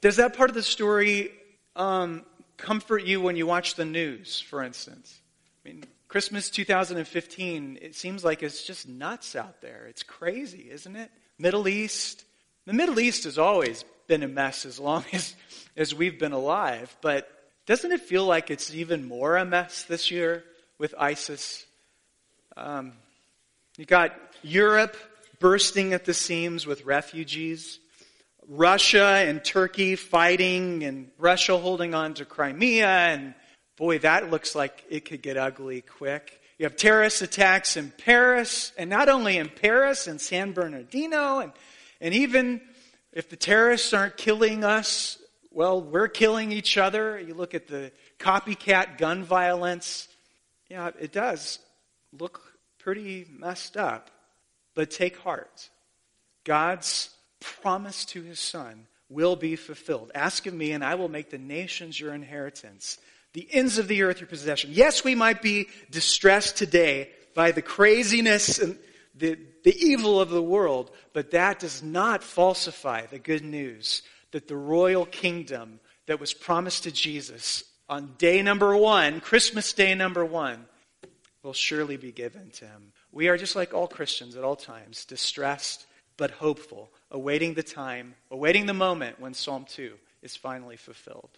Does 0.00 0.16
that 0.16 0.36
part 0.36 0.50
of 0.50 0.56
the 0.56 0.62
story 0.64 1.30
um, 1.76 2.24
comfort 2.56 3.04
you 3.04 3.20
when 3.20 3.36
you 3.36 3.46
watch 3.46 3.76
the 3.76 3.84
news, 3.84 4.40
for 4.40 4.60
instance? 4.60 5.20
I 5.64 5.68
mean, 5.68 5.84
Christmas 6.08 6.50
2015, 6.50 7.78
it 7.80 7.94
seems 7.94 8.24
like 8.24 8.42
it's 8.42 8.64
just 8.64 8.88
nuts 8.88 9.36
out 9.36 9.60
there. 9.60 9.86
It's 9.88 10.02
crazy, 10.02 10.68
isn't 10.68 10.96
it? 10.96 11.12
Middle 11.38 11.68
East. 11.68 12.24
The 12.68 12.74
Middle 12.74 13.00
East 13.00 13.24
has 13.24 13.38
always 13.38 13.82
been 14.08 14.22
a 14.22 14.28
mess 14.28 14.66
as 14.66 14.78
long 14.78 15.02
as, 15.14 15.34
as 15.74 15.94
we've 15.94 16.18
been 16.18 16.32
alive, 16.32 16.94
but 17.00 17.26
doesn't 17.64 17.90
it 17.90 18.02
feel 18.02 18.26
like 18.26 18.50
it's 18.50 18.74
even 18.74 19.08
more 19.08 19.38
a 19.38 19.46
mess 19.46 19.84
this 19.84 20.10
year 20.10 20.44
with 20.76 20.94
ISIS? 20.98 21.64
Um, 22.58 22.92
you 23.78 23.86
got 23.86 24.12
Europe 24.42 24.98
bursting 25.38 25.94
at 25.94 26.04
the 26.04 26.12
seams 26.12 26.66
with 26.66 26.84
refugees. 26.84 27.78
Russia 28.46 29.24
and 29.26 29.42
Turkey 29.42 29.96
fighting 29.96 30.84
and 30.84 31.10
Russia 31.16 31.56
holding 31.56 31.94
on 31.94 32.12
to 32.14 32.26
Crimea 32.26 32.86
and 32.86 33.32
boy, 33.78 34.00
that 34.00 34.28
looks 34.28 34.54
like 34.54 34.84
it 34.90 35.06
could 35.06 35.22
get 35.22 35.38
ugly 35.38 35.80
quick. 35.80 36.38
You 36.58 36.66
have 36.66 36.76
terrorist 36.76 37.22
attacks 37.22 37.78
in 37.78 37.92
Paris, 37.96 38.72
and 38.76 38.90
not 38.90 39.08
only 39.08 39.38
in 39.38 39.48
Paris 39.48 40.06
and 40.06 40.20
San 40.20 40.52
Bernardino, 40.52 41.38
and, 41.38 41.52
and 42.00 42.14
even 42.14 42.60
if 43.12 43.28
the 43.28 43.36
terrorists 43.36 43.92
aren't 43.92 44.16
killing 44.16 44.64
us, 44.64 45.18
well, 45.50 45.80
we're 45.82 46.08
killing 46.08 46.52
each 46.52 46.76
other. 46.78 47.18
You 47.18 47.34
look 47.34 47.54
at 47.54 47.66
the 47.66 47.90
copycat 48.18 48.98
gun 48.98 49.24
violence. 49.24 50.08
Yeah, 50.68 50.90
it 51.00 51.12
does 51.12 51.58
look 52.18 52.40
pretty 52.78 53.26
messed 53.30 53.76
up. 53.76 54.10
But 54.74 54.90
take 54.90 55.16
heart. 55.16 55.70
God's 56.44 57.10
promise 57.40 58.04
to 58.06 58.22
his 58.22 58.38
son 58.38 58.86
will 59.08 59.36
be 59.36 59.56
fulfilled. 59.56 60.12
Ask 60.14 60.46
of 60.46 60.54
me, 60.54 60.72
and 60.72 60.84
I 60.84 60.94
will 60.94 61.08
make 61.08 61.30
the 61.30 61.38
nations 61.38 61.98
your 61.98 62.14
inheritance, 62.14 62.98
the 63.32 63.48
ends 63.50 63.78
of 63.78 63.88
the 63.88 64.02
earth 64.02 64.20
your 64.20 64.28
possession. 64.28 64.70
Yes, 64.72 65.02
we 65.02 65.14
might 65.14 65.42
be 65.42 65.68
distressed 65.90 66.56
today 66.56 67.10
by 67.34 67.52
the 67.52 67.62
craziness 67.62 68.58
and 68.58 68.78
the, 69.18 69.38
the 69.64 69.76
evil 69.76 70.20
of 70.20 70.30
the 70.30 70.42
world, 70.42 70.90
but 71.12 71.30
that 71.32 71.58
does 71.58 71.82
not 71.82 72.22
falsify 72.22 73.06
the 73.06 73.18
good 73.18 73.44
news 73.44 74.02
that 74.30 74.48
the 74.48 74.56
royal 74.56 75.06
kingdom 75.06 75.80
that 76.06 76.20
was 76.20 76.34
promised 76.34 76.84
to 76.84 76.92
Jesus 76.92 77.64
on 77.88 78.14
day 78.18 78.42
number 78.42 78.76
one, 78.76 79.20
Christmas 79.20 79.72
day 79.72 79.94
number 79.94 80.24
one, 80.24 80.66
will 81.42 81.52
surely 81.52 81.96
be 81.96 82.12
given 82.12 82.50
to 82.50 82.66
him. 82.66 82.92
We 83.12 83.28
are 83.28 83.38
just 83.38 83.56
like 83.56 83.72
all 83.72 83.88
Christians 83.88 84.36
at 84.36 84.44
all 84.44 84.56
times, 84.56 85.04
distressed 85.04 85.86
but 86.16 86.32
hopeful, 86.32 86.90
awaiting 87.10 87.54
the 87.54 87.62
time, 87.62 88.14
awaiting 88.30 88.66
the 88.66 88.74
moment 88.74 89.20
when 89.20 89.32
Psalm 89.32 89.64
2 89.68 89.94
is 90.20 90.36
finally 90.36 90.76
fulfilled. 90.76 91.30